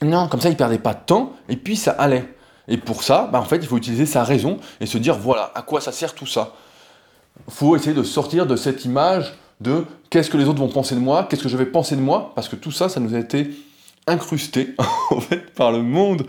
Non, 0.02 0.28
comme 0.28 0.40
ça 0.40 0.48
il 0.48 0.56
perdait 0.56 0.78
pas 0.78 0.94
de 0.94 1.00
temps, 1.04 1.32
et 1.48 1.56
puis 1.56 1.76
ça 1.76 1.92
allait. 1.92 2.24
Et 2.68 2.76
pour 2.76 3.02
ça, 3.02 3.28
bah, 3.32 3.40
en 3.40 3.44
fait, 3.44 3.56
il 3.56 3.66
faut 3.66 3.76
utiliser 3.76 4.06
sa 4.06 4.24
raison 4.24 4.58
et 4.80 4.86
se 4.86 4.98
dire 4.98 5.16
voilà, 5.16 5.52
à 5.54 5.62
quoi 5.62 5.80
ça 5.80 5.92
sert 5.92 6.14
tout 6.14 6.26
ça. 6.26 6.54
Il 7.46 7.54
faut 7.54 7.76
essayer 7.76 7.94
de 7.94 8.02
sortir 8.02 8.46
de 8.46 8.56
cette 8.56 8.84
image 8.84 9.34
de 9.60 9.84
qu'est-ce 10.10 10.30
que 10.30 10.36
les 10.36 10.46
autres 10.46 10.58
vont 10.58 10.68
penser 10.68 10.94
de 10.94 11.00
moi, 11.00 11.26
qu'est-ce 11.28 11.42
que 11.42 11.48
je 11.48 11.56
vais 11.56 11.66
penser 11.66 11.96
de 11.96 12.00
moi, 12.00 12.32
parce 12.34 12.48
que 12.48 12.56
tout 12.56 12.72
ça, 12.72 12.88
ça 12.88 13.00
nous 13.00 13.14
a 13.14 13.18
été 13.18 13.50
incrusté 14.06 14.74
en 15.10 15.20
fait 15.20 15.52
par 15.54 15.72
le 15.72 15.82
monde, 15.82 16.26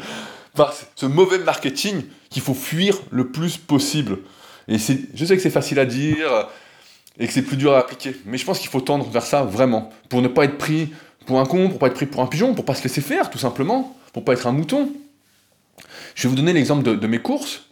par 0.55 0.73
ce 0.95 1.05
mauvais 1.05 1.39
marketing 1.39 2.03
qu'il 2.29 2.41
faut 2.41 2.53
fuir 2.53 2.97
le 3.11 3.29
plus 3.31 3.57
possible. 3.57 4.19
Et 4.67 4.77
je 4.77 5.25
sais 5.25 5.35
que 5.35 5.41
c'est 5.41 5.49
facile 5.49 5.79
à 5.79 5.85
dire 5.85 6.47
et 7.19 7.27
que 7.27 7.33
c'est 7.33 7.41
plus 7.41 7.57
dur 7.57 7.73
à 7.73 7.79
appliquer, 7.79 8.15
mais 8.25 8.37
je 8.37 8.45
pense 8.45 8.59
qu'il 8.59 8.69
faut 8.69 8.81
tendre 8.81 9.09
vers 9.09 9.25
ça 9.25 9.43
vraiment, 9.43 9.89
pour 10.09 10.21
ne 10.21 10.27
pas 10.27 10.45
être 10.45 10.57
pris 10.57 10.89
pour 11.27 11.39
un 11.41 11.45
con, 11.45 11.69
pour 11.69 11.77
pas 11.77 11.87
être 11.87 11.93
pris 11.93 12.07
pour 12.07 12.23
un 12.23 12.27
pigeon, 12.27 12.55
pour 12.55 12.65
pas 12.65 12.73
se 12.73 12.81
laisser 12.81 13.01
faire 13.01 13.29
tout 13.29 13.37
simplement, 13.37 13.95
pour 14.13 14.23
pas 14.23 14.33
être 14.33 14.47
un 14.47 14.53
mouton. 14.53 14.89
Je 16.15 16.23
vais 16.23 16.29
vous 16.29 16.35
donner 16.35 16.53
l'exemple 16.53 16.97
de, 16.97 17.07
mes 17.07 17.19
courses. 17.19 17.65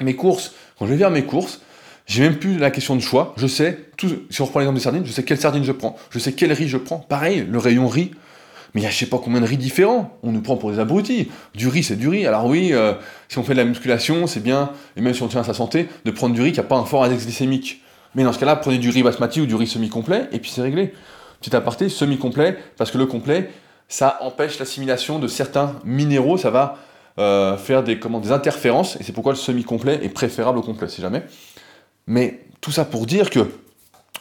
Mes 0.00 0.16
courses, 0.16 0.52
quand 0.78 0.86
je 0.86 0.92
vais 0.92 0.98
faire 0.98 1.10
mes 1.10 1.22
courses, 1.22 1.62
j'ai 2.06 2.22
même 2.22 2.36
plus 2.36 2.58
la 2.58 2.72
question 2.72 2.96
de 2.96 3.00
choix. 3.00 3.32
Je 3.36 3.46
sais, 3.46 3.78
tout, 3.96 4.10
si 4.28 4.42
on 4.42 4.46
reprend 4.46 4.58
l'exemple 4.58 4.78
des 4.78 4.82
sardines, 4.82 5.06
je 5.06 5.12
sais 5.12 5.22
quelle 5.22 5.38
sardine 5.38 5.62
je 5.62 5.70
prends. 5.70 5.96
Je 6.10 6.18
sais 6.18 6.32
quel 6.32 6.52
riz 6.52 6.68
je 6.68 6.76
prends. 6.76 6.98
Pareil, 6.98 7.46
le 7.48 7.58
rayon 7.58 7.86
riz. 7.86 8.10
Mais 8.74 8.80
il 8.80 8.84
y 8.84 8.86
a 8.88 8.90
je 8.90 8.98
sais 8.98 9.06
pas 9.06 9.20
combien 9.22 9.40
de 9.40 9.46
riz 9.46 9.56
différents. 9.56 10.18
On 10.24 10.32
nous 10.32 10.42
prend 10.42 10.56
pour 10.56 10.72
des 10.72 10.80
abrutis. 10.80 11.30
Du 11.54 11.68
riz, 11.68 11.84
c'est 11.84 11.96
du 11.96 12.08
riz. 12.08 12.26
Alors 12.26 12.44
oui, 12.44 12.72
euh, 12.72 12.94
si 13.28 13.38
on 13.38 13.44
fait 13.44 13.52
de 13.52 13.58
la 13.58 13.64
musculation, 13.64 14.26
c'est 14.26 14.42
bien, 14.42 14.72
et 14.96 15.00
même 15.00 15.14
si 15.14 15.22
on 15.22 15.28
tient 15.28 15.42
à 15.42 15.44
sa 15.44 15.54
santé, 15.54 15.88
de 16.04 16.10
prendre 16.10 16.34
du 16.34 16.42
riz 16.42 16.50
qui 16.50 16.58
n'a 16.58 16.64
pas 16.64 16.76
un 16.76 16.84
fort 16.84 17.04
index 17.04 17.24
glycémique. 17.24 17.82
Mais 18.16 18.24
dans 18.24 18.32
ce 18.32 18.40
cas-là, 18.40 18.56
prenez 18.56 18.78
du 18.78 18.90
riz 18.90 19.04
basmati 19.04 19.40
ou 19.40 19.46
du 19.46 19.54
riz 19.54 19.68
semi-complet, 19.68 20.28
et 20.32 20.40
puis 20.40 20.50
c'est 20.50 20.62
réglé. 20.62 20.92
Petit 21.44 21.54
aparté, 21.54 21.90
semi-complet, 21.90 22.56
parce 22.78 22.90
que 22.90 22.96
le 22.96 23.04
complet, 23.04 23.50
ça 23.86 24.16
empêche 24.22 24.58
l'assimilation 24.58 25.18
de 25.18 25.28
certains 25.28 25.74
minéraux, 25.84 26.38
ça 26.38 26.48
va 26.48 26.78
euh, 27.18 27.58
faire 27.58 27.82
des, 27.84 27.98
comment, 27.98 28.18
des 28.18 28.32
interférences, 28.32 28.96
et 28.96 29.02
c'est 29.02 29.12
pourquoi 29.12 29.32
le 29.32 29.38
semi-complet 29.38 30.00
est 30.02 30.08
préférable 30.08 30.56
au 30.56 30.62
complet, 30.62 30.88
si 30.88 31.02
jamais. 31.02 31.22
Mais 32.06 32.40
tout 32.62 32.70
ça 32.70 32.86
pour 32.86 33.04
dire 33.04 33.28
que 33.28 33.50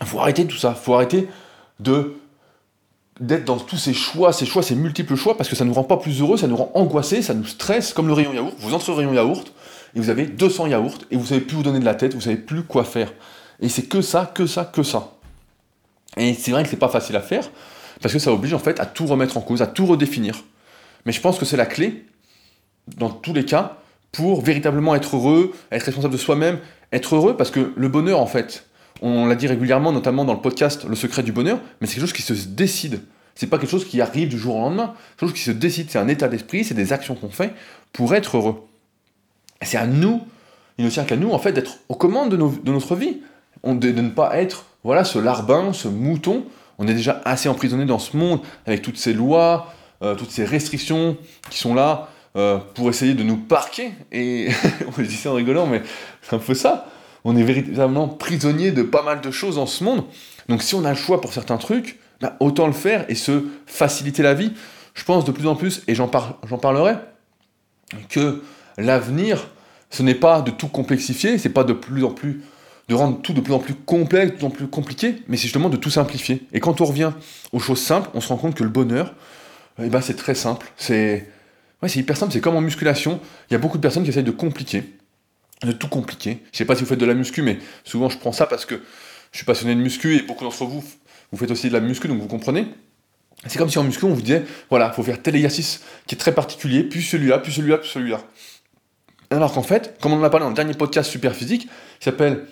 faut 0.04 0.20
arrêter 0.20 0.46
tout 0.46 0.58
ça, 0.58 0.74
faut 0.74 0.96
arrêter 0.96 1.30
de 1.80 2.16
d'être 3.22 3.46
dans 3.46 3.56
tous 3.56 3.78
ces 3.78 3.94
choix, 3.94 4.34
ces 4.34 4.46
choix, 4.46 4.62
ces 4.62 4.76
multiples 4.76 5.16
choix, 5.16 5.38
parce 5.38 5.48
que 5.48 5.56
ça 5.56 5.64
ne 5.64 5.70
nous 5.70 5.76
rend 5.76 5.86
pas 5.86 5.96
plus 5.96 6.20
heureux, 6.20 6.36
ça 6.36 6.48
nous 6.48 6.58
rend 6.58 6.72
angoissés, 6.74 7.22
ça 7.22 7.34
nous 7.34 7.46
stresse, 7.46 7.94
comme 7.94 8.08
le 8.08 8.14
rayon 8.14 8.34
yaourt. 8.34 8.54
Vous 8.60 8.74
entrez 8.74 8.92
au 8.92 8.96
rayon 8.96 9.14
yaourt, 9.14 9.54
et 9.96 10.00
vous 10.02 10.10
avez 10.10 10.26
200 10.26 10.68
yaourts, 10.68 10.98
et 11.10 11.16
vous 11.16 11.28
savez 11.28 11.40
plus 11.40 11.56
vous 11.56 11.64
donner 11.64 11.80
de 11.80 11.86
la 11.86 11.96
tête, 11.96 12.16
vous 12.16 12.22
savez 12.22 12.36
plus 12.36 12.64
quoi 12.64 12.84
faire. 12.84 13.14
Et 13.62 13.70
c'est 13.70 13.84
que 13.84 14.02
ça, 14.02 14.26
que 14.26 14.46
ça, 14.46 14.66
que 14.66 14.84
ça. 14.84 15.14
Et 16.18 16.34
c'est 16.34 16.52
vrai 16.52 16.64
que 16.64 16.70
c'est 16.70 16.78
pas 16.78 16.90
facile 16.90 17.16
à 17.16 17.22
faire, 17.22 17.50
parce 18.02 18.14
que 18.14 18.20
ça 18.20 18.32
oblige 18.32 18.54
en 18.54 18.60
fait 18.60 18.80
à 18.80 18.86
tout 18.86 19.06
remettre 19.06 19.38
en 19.38 19.42
cause, 19.42 19.62
à 19.62 19.68
tout 19.68 19.86
redéfinir. 19.86 20.44
Mais 21.06 21.12
je 21.12 21.22
pense 21.22 21.38
que 21.38 21.46
c'est 21.46 21.58
la 21.58 21.66
clé, 21.66 22.06
dans 22.98 23.10
tous 23.10 23.34
les 23.34 23.46
cas, 23.46 23.78
pour 24.12 24.42
véritablement 24.42 24.96
être 24.96 25.16
heureux, 25.16 25.54
être 25.72 25.84
responsable 25.84 26.14
de 26.14 26.20
soi-même, 26.20 26.60
être 26.92 27.16
heureux, 27.16 27.36
parce 27.36 27.52
que 27.52 27.74
le 27.76 27.88
bonheur, 27.88 28.20
en 28.20 28.28
fait, 28.28 28.66
on 29.02 29.26
l'a 29.26 29.36
dit 29.36 29.48
régulièrement, 29.48 29.92
notamment 29.92 30.24
dans 30.24 30.34
le 30.34 30.40
podcast 30.40 30.86
Le 30.88 30.96
secret 30.96 31.24
du 31.24 31.32
bonheur, 31.32 31.60
mais 31.82 31.88
c'est 31.88 31.96
quelque 31.96 32.06
chose 32.06 32.14
qui 32.14 32.22
se 32.22 32.34
décide. 32.48 33.02
C'est 33.36 33.48
pas 33.48 33.58
quelque 33.58 33.72
chose 33.72 33.86
qui 33.86 34.00
arrive 34.00 34.30
du 34.30 34.38
jour 34.38 34.56
au 34.56 34.60
lendemain. 34.60 34.94
C'est 34.96 35.20
quelque 35.20 35.30
chose 35.30 35.40
qui 35.40 35.44
se 35.44 35.52
décide. 35.52 35.90
C'est 35.90 35.98
un 35.98 36.08
état 36.08 36.28
d'esprit, 36.28 36.64
c'est 36.64 36.76
des 36.76 36.94
actions 36.94 37.16
qu'on 37.16 37.30
fait 37.30 37.54
pour 37.92 38.14
être 38.14 38.38
heureux. 38.38 38.68
C'est 39.62 39.78
à 39.78 39.88
nous, 39.88 40.22
il 40.78 40.86
ne 40.86 40.90
tient 40.90 41.04
qu'à 41.04 41.16
nous, 41.16 41.32
en 41.32 41.40
fait, 41.40 41.52
d'être 41.52 41.80
aux 41.90 41.96
commandes 41.96 42.30
de, 42.30 42.72
notre 42.72 42.96
vie. 42.96 43.22
de, 43.64 43.92
ne 43.92 44.10
pas 44.10 44.38
être, 44.38 44.66
voilà, 44.84 45.04
ce 45.04 45.20
larbin, 45.20 45.74
ce 45.74 45.88
mouton. 45.88 46.46
On 46.78 46.88
est 46.88 46.94
déjà 46.94 47.22
assez 47.26 47.50
emprisonné 47.50 47.86
dans 47.86 48.00
ce 48.00 48.18
monde, 48.18 48.40
avec 48.66 48.82
toutes 48.82 48.98
ces 48.98 49.14
lois, 49.14 49.74
euh, 50.02 50.16
toutes 50.16 50.32
ces 50.32 50.44
restrictions 50.44 51.18
qui 51.50 51.60
sont 51.60 51.74
là, 51.74 52.10
euh, 52.36 52.58
pour 52.74 52.90
essayer 52.90 53.14
de 53.14 53.24
nous 53.24 53.38
parquer. 53.38 53.92
Et 54.12 54.50
on 54.98 55.02
dit 55.02 55.16
ça 55.16 55.32
en 55.32 55.36
rigolant, 55.36 55.68
mais 55.68 55.82
c'est 56.22 56.36
un 56.36 56.40
peu 56.40 56.54
ça. 56.54 56.88
on 57.24 57.38
est 57.38 57.44
véritablement 57.44 58.08
prisonnier 58.08 58.72
de 58.72 58.84
pas 58.84 59.04
mal 59.04 59.22
de 59.22 59.32
choses 59.32 59.56
dans 59.56 59.68
ce 59.68 59.84
monde. 59.84 60.04
Donc 60.50 60.62
si 60.62 60.76
on 60.76 60.84
a 60.84 60.90
le 60.90 60.96
choix 60.96 61.22
pour 61.22 61.32
certains 61.32 61.58
trucs, 61.58 62.00
autant 62.40 62.68
le 62.68 62.74
faire 62.74 63.06
et 63.10 63.16
se 63.16 63.44
faciliter 63.66 64.24
la 64.24 64.34
vie. 64.34 64.54
Je 64.94 65.04
pense 65.04 65.26
de 65.26 65.32
plus 65.32 65.48
en 65.48 65.56
plus, 65.56 65.82
et 65.88 65.96
j'en 65.96 66.08
parlerai, 66.08 66.96
que 68.10 68.44
l'avenir, 68.78 69.48
ce 69.90 70.04
n'est 70.04 70.16
pas 70.16 70.42
de 70.42 70.52
tout 70.52 70.68
complexifier, 70.68 71.38
c'est 71.38 71.50
pas 71.50 71.64
de 71.64 71.74
plus 71.74 72.04
en 72.04 72.12
plus 72.12 72.44
de 72.90 72.96
rendre 72.96 73.22
tout 73.22 73.34
de 73.34 73.42
plus 73.42 73.54
en 73.54 73.60
plus 73.60 73.76
complexe, 73.76 74.32
de 74.32 74.38
plus 74.38 74.46
en 74.46 74.50
plus 74.50 74.68
compliqué, 74.68 75.16
mais 75.28 75.38
c'est 75.38 75.44
justement 75.44 75.70
de 75.70 75.78
tout 75.78 75.90
simplifier. 75.90 76.46
Et 76.52 76.60
quand 76.60 76.82
on 76.82 76.86
revient 76.86 77.12
aux 77.52 77.60
choses 77.60 77.82
simples, 77.82 78.10
on 78.14 78.22
se 78.22 78.28
rend 78.28 78.38
compte 78.38 78.56
que 78.56 78.64
le 78.64 78.70
bonheur, 78.70 79.14
eh 79.82 79.90
ben, 79.90 80.02
c'est 80.02 80.16
très 80.16 80.36
simple. 80.36 80.68
C'est 80.78 81.30
ouais, 81.82 81.90
hyper 81.90 82.18
simple, 82.18 82.34
c'est 82.34 82.42
comme 82.42 82.56
en 82.56 82.62
musculation. 82.62 83.20
Il 83.50 83.54
y 83.54 83.56
a 83.56 83.60
beaucoup 83.60 83.78
de 83.78 83.82
personnes 83.82 84.04
qui 84.04 84.10
essayent 84.10 84.24
de 84.24 84.32
compliquer, 84.32 84.84
de 85.64 85.72
tout 85.72 85.88
compliquer. 85.88 86.44
Je 86.52 86.58
sais 86.58 86.66
pas 86.66 86.76
si 86.76 86.82
vous 86.82 86.88
faites 86.88 87.00
de 87.00 87.06
la 87.06 87.14
muscu, 87.14 87.42
mais 87.42 87.60
souvent 87.84 88.10
je 88.10 88.18
prends 88.18 88.34
ça 88.34 88.46
parce 88.46 88.66
que 88.66 88.76
je 89.32 89.38
suis 89.38 89.46
passionné 89.46 89.76
de 89.76 89.80
muscu 89.80 90.16
et 90.16 90.22
beaucoup 90.22 90.44
d'entre 90.44 90.66
vous, 90.66 90.84
vous 91.32 91.38
faites 91.38 91.52
aussi 91.52 91.70
de 91.70 91.74
la 91.74 91.80
muscu, 91.80 92.08
donc 92.08 92.20
vous 92.20 92.28
comprenez. 92.28 92.68
C'est 93.48 93.58
comme 93.58 93.70
si 93.70 93.78
en 93.78 93.84
muscu, 93.84 94.06
on 94.06 94.14
vous 94.14 94.22
disait, 94.22 94.44
voilà, 94.70 94.92
il 94.94 94.96
faut 94.96 95.04
faire 95.04 95.22
tel 95.22 95.36
exercice 95.36 95.82
qui 96.06 96.16
est 96.16 96.18
très 96.18 96.34
particulier, 96.34 96.84
puis 96.84 97.02
celui-là, 97.02 97.40
puis 97.40 97.52
celui-là, 97.52 97.78
puis 97.78 97.90
celui-là. 97.90 98.22
Alors 99.32 99.52
qu'en 99.52 99.64
fait, 99.64 99.98
comme 100.00 100.14
on 100.14 100.20
en 100.20 100.24
a 100.24 100.30
parlé 100.30 100.44
dans 100.46 100.50
le 100.50 100.56
dernier 100.56 100.76
podcast 100.76 101.10
super 101.10 101.36
physique, 101.36 101.64
qui 101.64 102.06
s'appelle 102.06 102.46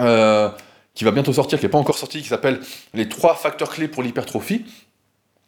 euh, 0.00 0.50
qui 0.94 1.04
va 1.04 1.10
bientôt 1.10 1.32
sortir, 1.32 1.58
qui 1.58 1.64
n'est 1.64 1.70
pas 1.70 1.78
encore 1.78 1.98
sorti, 1.98 2.22
qui 2.22 2.28
s'appelle 2.28 2.60
Les 2.94 3.08
trois 3.08 3.34
facteurs 3.34 3.70
clés 3.70 3.88
pour 3.88 4.02
l'hypertrophie. 4.02 4.64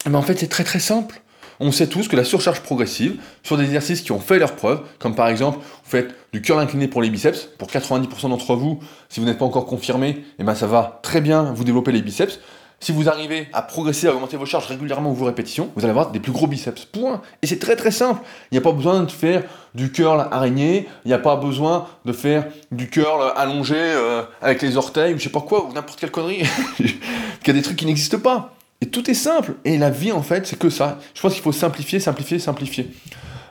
Mais 0.07 0.17
en 0.17 0.23
fait, 0.23 0.39
c'est 0.39 0.49
très 0.49 0.65
très 0.65 0.81
simple. 0.81 1.21
On 1.61 1.71
sait 1.71 1.87
tous 1.87 2.09
que 2.09 2.17
la 2.17 2.25
surcharge 2.25 2.61
progressive 2.61 3.21
sur 3.43 3.57
des 3.57 3.65
exercices 3.65 4.03
qui 4.03 4.13
ont 4.13 4.21
fait 4.21 4.39
leur 4.39 4.57
preuve, 4.57 4.83
comme 4.99 5.15
par 5.15 5.29
exemple, 5.29 5.59
vous 5.59 5.91
faites 5.91 6.15
du 6.33 6.43
curl 6.43 6.59
incliné 6.59 6.89
pour 6.89 7.01
les 7.01 7.11
biceps, 7.11 7.49
pour 7.59 7.69
90% 7.69 8.31
d'entre 8.31 8.57
vous, 8.57 8.81
si 9.09 9.21
vous 9.21 9.27
n'êtes 9.27 9.39
pas 9.39 9.45
encore 9.45 9.67
confirmé, 9.67 10.25
eh 10.39 10.45
ben 10.45 10.55
ça 10.55 10.67
va 10.67 11.01
très 11.03 11.21
bien 11.21 11.53
vous 11.53 11.65
développer 11.65 11.93
les 11.93 12.03
biceps. 12.03 12.41
Si 12.85 12.93
vous 12.93 13.09
arrivez 13.09 13.49
à 13.55 13.63
progresser, 13.63 14.09
à 14.09 14.13
augmenter 14.13 14.37
vos 14.37 14.45
charges 14.45 14.67
régulièrement 14.67 15.11
ou 15.11 15.15
vos 15.15 15.25
répétitions, 15.25 15.71
vous 15.75 15.85
allez 15.87 15.93
avoir 15.93 16.11
des 16.11 16.21
plus 16.21 16.33
gros 16.33 16.47
biceps. 16.47 16.85
Point. 16.85 17.23
Et 17.41 17.47
c'est 17.47 17.59
très 17.59 17.77
très 17.77 17.91
simple. 17.91 18.21
Il 18.51 18.57
n'y 18.57 18.59
a 18.59 18.61
pas 18.61 18.73
besoin 18.73 19.05
de 19.05 19.11
faire 19.11 19.43
du 19.75 19.91
curl 19.91 20.29
araignée, 20.31 20.87
il 21.07 21.09
n'y 21.09 21.15
a 21.15 21.19
pas 21.19 21.37
besoin 21.37 21.87
de 22.05 22.13
faire 22.13 22.45
du 22.71 22.91
curl 22.91 23.33
allongé 23.37 23.75
euh, 23.79 24.25
avec 24.43 24.61
les 24.61 24.77
orteils 24.77 25.15
ou 25.15 25.19
je 25.19 25.25
sais 25.25 25.31
pas 25.31 25.41
quoi, 25.41 25.65
ou 25.65 25.73
n'importe 25.73 25.99
quelle 25.99 26.11
connerie. 26.11 26.43
Il 26.79 27.47
y 27.47 27.51
a 27.51 27.53
des 27.55 27.63
trucs 27.63 27.79
qui 27.79 27.87
n'existent 27.87 28.19
pas. 28.19 28.53
Et 28.83 28.87
tout 28.91 29.11
est 29.11 29.15
simple. 29.15 29.55
Et 29.65 29.79
la 29.79 29.89
vie, 29.89 30.13
en 30.13 30.23
fait, 30.23 30.47
c'est 30.47 30.59
que 30.59 30.69
ça. 30.69 30.99
Je 31.15 31.23
pense 31.23 31.33
qu'il 31.33 31.43
faut 31.43 31.53
simplifier, 31.53 32.01
simplifier, 32.01 32.39
simplifier. 32.39 32.91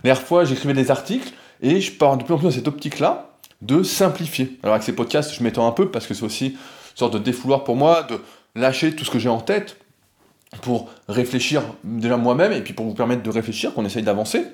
La 0.04 0.14
fois, 0.14 0.46
j'écrivais 0.46 0.76
des 0.76 0.92
articles 0.92 1.34
et 1.60 1.82
je 1.82 1.92
pars 1.92 2.18
de 2.18 2.24
plus 2.24 2.36
en 2.36 2.38
plus 2.38 2.46
dans 2.46 2.52
cette 2.52 2.68
optique-là 2.68 3.32
de 3.64 3.82
simplifier. 3.82 4.60
Alors 4.62 4.76
avec 4.76 4.84
ces 4.84 4.94
podcasts, 4.94 5.34
je 5.34 5.42
m'étends 5.42 5.68
un 5.68 5.72
peu 5.72 5.90
parce 5.90 6.06
que 6.06 6.14
c'est 6.14 6.24
aussi 6.24 6.46
une 6.46 6.58
sorte 6.94 7.14
de 7.14 7.20
défouloir 7.20 7.64
pour 7.64 7.76
moi 7.76 8.04
de 8.04 8.20
lâcher 8.56 8.96
tout 8.96 9.06
ce 9.06 9.12
que 9.12 9.20
j'ai 9.20 9.30
en 9.30 9.40
tête 9.40 9.78
pour 10.62 10.90
réfléchir 11.08 11.64
déjà 11.84 12.18
moi-même 12.18 12.52
et 12.52 12.62
puis 12.62 12.74
pour 12.74 12.86
vous 12.86 12.94
permettre 12.94 13.24
de 13.24 13.30
réfléchir, 13.30 13.74
qu'on 13.74 13.86
essaye 13.86 14.04
d'avancer. 14.04 14.46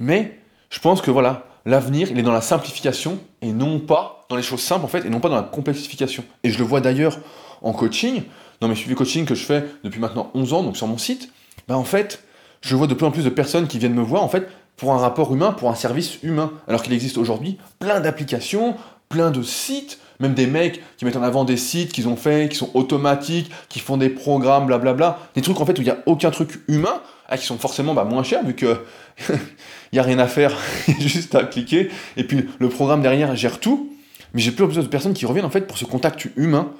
Mais 0.00 0.38
je 0.70 0.80
pense 0.80 1.00
que 1.00 1.10
voilà, 1.10 1.46
l'avenir, 1.64 2.10
il 2.10 2.18
est 2.18 2.22
dans 2.22 2.32
la 2.32 2.40
simplification 2.40 3.18
et 3.40 3.52
non 3.52 3.78
pas 3.78 4.26
dans 4.28 4.36
les 4.36 4.42
choses 4.42 4.62
simples 4.62 4.84
en 4.84 4.88
fait, 4.88 5.04
et 5.04 5.10
non 5.10 5.20
pas 5.20 5.28
dans 5.28 5.36
la 5.36 5.42
complexification. 5.42 6.24
Et 6.42 6.50
je 6.50 6.58
le 6.58 6.64
vois 6.64 6.80
d'ailleurs 6.80 7.18
en 7.60 7.72
coaching, 7.72 8.22
dans 8.60 8.68
mes 8.68 8.74
suivis 8.74 8.94
coaching 8.94 9.24
que 9.24 9.34
je 9.34 9.44
fais 9.44 9.64
depuis 9.84 10.00
maintenant 10.00 10.30
11 10.34 10.52
ans, 10.54 10.62
donc 10.62 10.76
sur 10.76 10.86
mon 10.86 10.98
site, 10.98 11.30
bah 11.68 11.76
en 11.76 11.84
fait, 11.84 12.24
je 12.60 12.74
vois 12.74 12.86
de 12.86 12.94
plus 12.94 13.06
en 13.06 13.10
plus 13.10 13.24
de 13.24 13.30
personnes 13.30 13.68
qui 13.68 13.78
viennent 13.78 13.94
me 13.94 14.02
voir 14.02 14.22
en 14.22 14.28
fait 14.28 14.48
pour 14.76 14.92
un 14.92 14.98
rapport 14.98 15.32
humain, 15.32 15.52
pour 15.52 15.70
un 15.70 15.74
service 15.74 16.18
humain, 16.22 16.52
alors 16.66 16.82
qu'il 16.82 16.92
existe 16.92 17.18
aujourd'hui 17.18 17.58
plein 17.78 18.00
d'applications, 18.00 18.74
plein 19.08 19.30
de 19.30 19.42
sites 19.42 20.00
même 20.20 20.34
des 20.34 20.46
mecs 20.46 20.82
qui 20.96 21.04
mettent 21.04 21.16
en 21.16 21.22
avant 21.22 21.44
des 21.44 21.56
sites 21.56 21.92
qu'ils 21.92 22.08
ont 22.08 22.16
fait, 22.16 22.48
qui 22.50 22.56
sont 22.56 22.70
automatiques, 22.74 23.50
qui 23.68 23.80
font 23.80 23.96
des 23.96 24.08
programmes, 24.08 24.66
blablabla. 24.66 25.18
Des 25.34 25.42
trucs 25.42 25.60
en 25.60 25.66
fait 25.66 25.78
où 25.78 25.82
il 25.82 25.86
n'y 25.86 25.90
a 25.90 25.98
aucun 26.06 26.30
truc 26.30 26.60
humain, 26.68 27.00
ah, 27.28 27.38
qui 27.38 27.46
sont 27.46 27.58
forcément 27.58 27.94
bah, 27.94 28.04
moins 28.04 28.22
chers 28.22 28.44
vu 28.44 28.54
que 28.54 28.78
il 29.28 29.94
n'y 29.94 29.98
a 29.98 30.02
rien 30.02 30.18
à 30.18 30.26
faire, 30.26 30.56
juste 30.98 31.34
à 31.34 31.44
cliquer. 31.44 31.90
Et 32.16 32.24
puis 32.24 32.46
le 32.58 32.68
programme 32.68 33.02
derrière 33.02 33.34
gère 33.36 33.60
tout. 33.60 33.90
Mais 34.34 34.40
j'ai 34.40 34.50
plus 34.50 34.66
besoin 34.66 34.82
de 34.82 34.88
personnes 34.88 35.14
qui 35.14 35.26
reviennent 35.26 35.44
en 35.44 35.50
fait 35.50 35.66
pour 35.66 35.76
ce 35.76 35.84
contact 35.84 36.28
humain. 36.36 36.72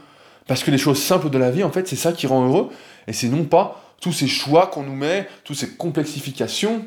Parce 0.47 0.65
que 0.65 0.71
les 0.71 0.79
choses 0.79 1.01
simples 1.01 1.31
de 1.31 1.39
la 1.39 1.51
vie, 1.51 1.63
en 1.63 1.71
fait, 1.71 1.87
c'est 1.87 1.97
ça 1.97 2.13
qui 2.13 2.27
rend 2.27 2.47
heureux. 2.47 2.71
Et 3.07 3.13
c'est 3.13 3.29
non 3.29 3.45
pas 3.45 3.83
tous 4.01 4.13
ces 4.13 4.27
choix 4.27 4.67
qu'on 4.67 4.83
nous 4.83 4.95
met, 4.95 5.29
toutes 5.45 5.57
ces 5.57 5.69
complexifications. 5.69 6.85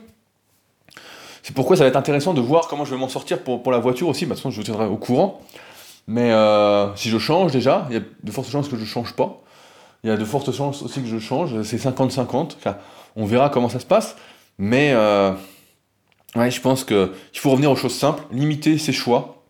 C'est 1.42 1.54
pourquoi 1.54 1.78
ça 1.78 1.84
va 1.84 1.90
être 1.90 1.96
intéressant 1.96 2.34
de 2.34 2.42
voir 2.42 2.68
comment 2.68 2.86
je 2.86 2.92
vais 2.92 3.00
m'en 3.00 3.08
sortir 3.08 3.40
pour, 3.40 3.72
la 3.72 3.78
voiture 3.78 4.08
aussi. 4.08 4.26
Bah, 4.26 4.36
toute 4.36 4.40
façon, 4.40 4.52
je 4.52 4.58
vous 4.58 4.64
tiendrai 4.64 4.86
au 4.86 4.98
courant. 4.98 5.42
Mais 6.08 6.32
euh, 6.32 6.96
si 6.96 7.10
je 7.10 7.18
change 7.18 7.52
déjà, 7.52 7.86
il 7.90 7.96
y 7.96 7.98
a 7.98 8.02
de 8.24 8.32
fortes 8.32 8.50
chances 8.50 8.68
que 8.68 8.76
je 8.76 8.82
ne 8.82 8.88
change 8.88 9.14
pas. 9.14 9.42
Il 10.04 10.10
y 10.10 10.14
a 10.14 10.18
de 10.18 10.26
fortes 10.26 10.52
chances 10.52 10.84
aussi 10.84 11.02
que 11.02 11.08
je 11.08 11.18
change. 11.18 11.62
C'est 11.64 11.78
50-50. 11.78 12.58
on 13.16 13.26
verra 13.26 13.50
comment 13.50 13.70
ça 13.70 13.80
se 13.80 13.86
passe. 13.86 14.16
Mais 14.58 14.92
euh, 14.94 15.32
je 16.36 16.62
pense 16.62 16.84
qu'il 16.84 17.10
faut 17.34 17.50
revenir 17.50 17.72
aux 17.72 17.76
choses 17.76 17.96
simples, 17.96 18.24
limiter 18.32 18.78
ses 18.78 18.94
choix, 18.94 19.44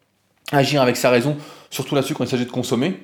agir 0.51 0.81
avec 0.81 0.95
sa 0.95 1.09
raison, 1.09 1.37
surtout 1.69 1.95
là-dessus 1.95 2.13
quand 2.13 2.23
il 2.23 2.29
s'agit 2.29 2.45
de 2.45 2.51
consommer. 2.51 3.03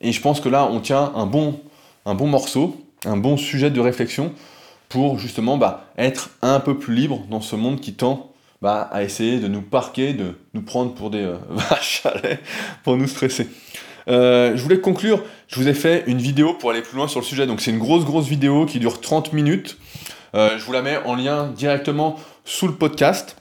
Et 0.00 0.12
je 0.12 0.20
pense 0.20 0.40
que 0.40 0.48
là, 0.48 0.64
on 0.64 0.80
tient 0.80 1.12
un 1.14 1.26
bon, 1.26 1.60
un 2.06 2.14
bon 2.14 2.28
morceau, 2.28 2.76
un 3.04 3.16
bon 3.16 3.36
sujet 3.36 3.70
de 3.70 3.80
réflexion 3.80 4.32
pour 4.88 5.18
justement 5.18 5.58
bah, 5.58 5.86
être 5.98 6.30
un 6.42 6.60
peu 6.60 6.78
plus 6.78 6.94
libre 6.94 7.24
dans 7.30 7.40
ce 7.40 7.56
monde 7.56 7.80
qui 7.80 7.94
tend 7.94 8.30
bah, 8.62 8.88
à 8.92 9.02
essayer 9.02 9.38
de 9.38 9.48
nous 9.48 9.62
parquer, 9.62 10.12
de 10.12 10.38
nous 10.54 10.62
prendre 10.62 10.94
pour 10.94 11.10
des 11.10 11.22
euh, 11.22 11.36
vaches 11.50 12.02
à 12.04 12.16
lait, 12.18 12.40
pour 12.84 12.96
nous 12.96 13.06
stresser. 13.06 13.48
Euh, 14.08 14.56
je 14.56 14.62
voulais 14.62 14.80
conclure, 14.80 15.22
je 15.48 15.58
vous 15.60 15.68
ai 15.68 15.74
fait 15.74 16.04
une 16.06 16.18
vidéo 16.18 16.54
pour 16.54 16.70
aller 16.70 16.82
plus 16.82 16.96
loin 16.96 17.08
sur 17.08 17.20
le 17.20 17.26
sujet, 17.26 17.46
donc 17.46 17.60
c'est 17.60 17.72
une 17.72 17.78
grosse 17.78 18.04
grosse 18.04 18.26
vidéo 18.26 18.64
qui 18.64 18.78
dure 18.78 19.00
30 19.00 19.32
minutes. 19.32 19.78
Euh, 20.34 20.58
je 20.58 20.64
vous 20.64 20.72
la 20.72 20.82
mets 20.82 20.98
en 21.04 21.14
lien 21.14 21.48
directement 21.48 22.16
sous 22.44 22.66
le 22.66 22.74
podcast. 22.74 23.36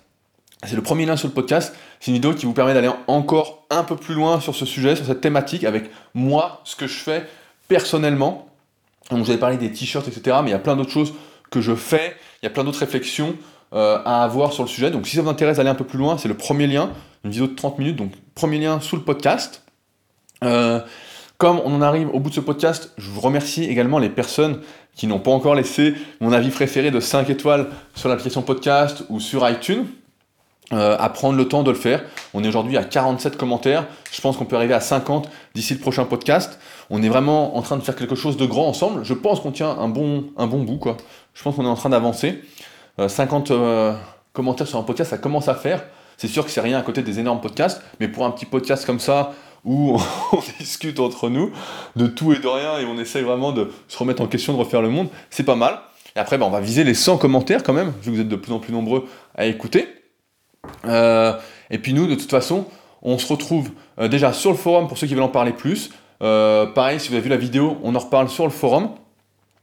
C'est 0.63 0.75
le 0.75 0.82
premier 0.82 1.06
lien 1.06 1.17
sur 1.17 1.28
le 1.28 1.34
podcast. 1.34 1.75
C'est 1.99 2.10
une 2.10 2.15
vidéo 2.15 2.34
qui 2.34 2.45
vous 2.45 2.54
permet 2.54 2.73
d'aller 2.73 2.89
encore 3.08 3.65
un 3.69 3.84
peu 3.84 3.95
plus 3.95 4.15
loin 4.15 4.39
sur 4.39 4.56
ce 4.56 4.65
sujet, 4.65 4.95
sur 4.95 5.06
cette 5.06 5.21
thématique, 5.21 5.63
avec 5.63 5.91
moi, 6.13 6.62
ce 6.63 6.75
que 6.75 6.88
je 6.88 6.97
fais 6.97 7.28
personnellement. 7.67 8.47
Donc, 9.12 9.23
vous 9.23 9.30
avez 9.30 9.39
parlé 9.39 9.58
des 9.58 9.71
t-shirts, 9.71 10.08
etc. 10.08 10.38
Mais 10.41 10.49
il 10.49 10.54
y 10.54 10.56
a 10.56 10.60
plein 10.60 10.75
d'autres 10.75 10.91
choses 10.91 11.13
que 11.51 11.62
je 11.62 11.75
fais. 11.75 12.15
Il 12.41 12.45
y 12.45 12.47
a 12.47 12.49
plein 12.49 12.63
d'autres 12.63 12.80
réflexions 12.80 13.36
euh, 13.76 14.00
à 14.06 14.24
avoir 14.24 14.54
sur 14.54 14.64
le 14.64 14.70
sujet. 14.70 14.92
Donc 14.92 15.08
si 15.08 15.16
ça 15.16 15.22
vous 15.22 15.30
intéresse 15.30 15.58
d'aller 15.58 15.70
un 15.70 15.76
peu 15.76 15.84
plus 15.84 16.00
loin, 16.00 16.18
c'est 16.18 16.28
le 16.28 16.34
premier 16.34 16.68
lien, 16.68 16.92
une 17.24 17.32
vidéo 17.32 17.48
de 17.48 17.56
30 17.56 17.78
minutes, 17.80 17.98
donc 17.98 18.12
premier 18.34 18.60
lien 18.60 18.80
sous 18.80 18.96
le 18.96 19.02
podcast. 19.02 19.64
Euh, 20.44 20.80
comme 21.38 21.60
on 21.66 21.76
en 21.76 21.82
arrive 21.82 22.10
au 22.14 22.20
bout 22.20 22.30
de 22.30 22.36
ce 22.36 22.40
podcast, 22.40 22.94
je 22.98 23.10
vous 23.10 23.20
remercie 23.20 23.66
également 23.66 24.00
les 24.00 24.10
personnes 24.10 24.62
qui 24.96 25.08
n'ont 25.08 25.20
pas 25.20 25.32
encore 25.32 25.56
laissé 25.56 25.94
mon 26.22 26.32
avis 26.32 26.50
préféré 26.50 26.90
de 26.90 27.02
5 27.02 27.30
étoiles 27.30 27.68
sur 27.96 28.08
l'application 28.08 28.42
podcast 28.42 29.04
ou 29.10 29.20
sur 29.20 29.48
iTunes. 29.50 29.86
Euh, 30.74 30.96
à 31.00 31.10
prendre 31.10 31.38
le 31.38 31.48
temps 31.48 31.62
de 31.62 31.70
le 31.70 31.78
faire. 31.78 32.04
On 32.34 32.44
est 32.44 32.48
aujourd'hui 32.48 32.76
à 32.76 32.84
47 32.84 33.38
commentaires. 33.38 33.86
Je 34.12 34.20
pense 34.20 34.36
qu'on 34.36 34.46
peut 34.46 34.56
arriver 34.56 34.74
à 34.74 34.80
50 34.80 35.30
d'ici 35.54 35.76
le 35.76 35.80
prochain 35.80 36.06
podcast. 36.06 36.58
On 36.90 37.04
est 37.04 37.08
vraiment 37.08 37.56
en 37.56 37.62
train 37.62 37.78
de 37.78 37.84
faire 37.84 37.96
quelque 37.96 38.16
chose 38.16 38.36
de 38.36 38.48
grand 38.48 38.68
ensemble. 38.68 39.06
Je 39.06 39.14
pense 39.14 39.42
qu'on 39.42 39.52
tient 39.52 39.70
un 39.70 39.90
bon, 39.90 40.26
un 40.38 40.48
bon 40.48 40.64
bout. 40.64 40.78
Quoi. 40.78 40.98
Je 41.36 41.44
pense 41.44 41.56
qu'on 41.56 41.66
est 41.66 41.70
en 41.70 41.76
train 41.76 41.92
d'avancer. 41.92 42.42
50 42.98 43.52
euh, 43.52 43.56
euh, 43.56 43.94
commentaires 44.34 44.68
sur 44.68 44.80
un 44.80 44.84
podcast, 44.84 45.12
ça 45.12 45.18
commence 45.18 45.48
à 45.48 45.56
faire. 45.56 45.84
C'est 46.18 46.28
sûr 46.28 46.46
que 46.46 46.52
c'est 46.52 46.62
rien 46.62 46.78
à 46.78 46.82
côté 46.82 47.02
des 47.02 47.20
énormes 47.20 47.42
podcasts, 47.42 47.82
mais 48.00 48.08
pour 48.08 48.26
un 48.26 48.32
petit 48.32 48.46
podcast 48.46 48.86
comme 48.86 49.00
ça, 49.00 49.34
où 49.66 49.98
on, 50.32 50.40
discute 50.60 51.00
entre 51.00 51.30
nous 51.30 51.52
de 51.96 52.08
tout 52.08 52.32
et 52.32 52.40
de 52.40 52.48
rien, 52.48 52.80
et 52.80 52.86
on 52.86 52.98
essaye 52.98 53.24
vraiment 53.24 53.52
de 53.52 53.72
se 53.88 53.98
remettre 53.98 54.22
en 54.22 54.28
question, 54.28 54.54
de 54.54 54.58
refaire 54.58 54.82
le 54.82 54.90
monde, 54.90 55.10
c'est 55.30 55.44
pas 55.44 55.56
mal. 55.56 55.80
Et 56.16 56.20
après, 56.20 56.38
bah, 56.38 56.46
on 56.46 56.52
va 56.52 56.62
viser 56.62 56.86
les 56.86 56.94
100 56.94 57.18
commentaires 57.18 57.64
quand 57.64 57.74
même, 57.74 57.92
vu 58.02 58.12
que 58.12 58.16
vous 58.16 58.22
êtes 58.22 58.30
de 58.30 58.36
plus 58.38 58.54
en 58.54 58.60
plus 58.60 58.72
nombreux 58.72 59.06
à 59.36 59.46
écouter. 59.46 59.88
Euh, 60.86 61.34
et 61.70 61.80
puis 61.80 61.94
nous, 61.94 62.08
de 62.08 62.16
toute 62.16 62.32
façon, 62.32 62.66
on 63.02 63.18
se 63.18 63.28
retrouve 63.28 63.72
déjà 64.00 64.34
sur 64.34 64.52
le 64.52 64.58
forum 64.58 64.88
pour 64.88 64.98
ceux 64.98 65.08
qui 65.08 65.14
veulent 65.14 65.24
en 65.24 65.30
parler 65.30 65.52
plus. 65.52 65.92
pareil, 66.20 67.00
si 67.00 67.10
vous 67.10 67.16
avez 67.16 67.24
vu 67.24 67.30
la 67.30 67.38
vidéo, 67.38 67.78
on 67.84 67.94
en 67.96 68.00
reparle 68.00 68.30
sur 68.30 68.46
le 68.46 68.52
forum. 68.52 68.92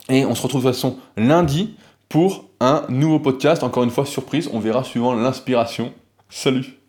Et 0.08 0.26
on 0.26 0.34
se 0.34 0.42
retrouve 0.42 0.62
de 0.62 0.68
toute 0.68 0.74
façon 0.74 0.98
lundi 1.16 1.74
pour 2.12 2.50
un 2.60 2.84
nouveau 2.90 3.18
podcast. 3.18 3.62
Encore 3.62 3.84
une 3.84 3.90
fois, 3.90 4.04
surprise, 4.04 4.50
on 4.52 4.60
verra 4.60 4.84
suivant 4.84 5.14
l'inspiration. 5.14 5.94
Salut 6.28 6.81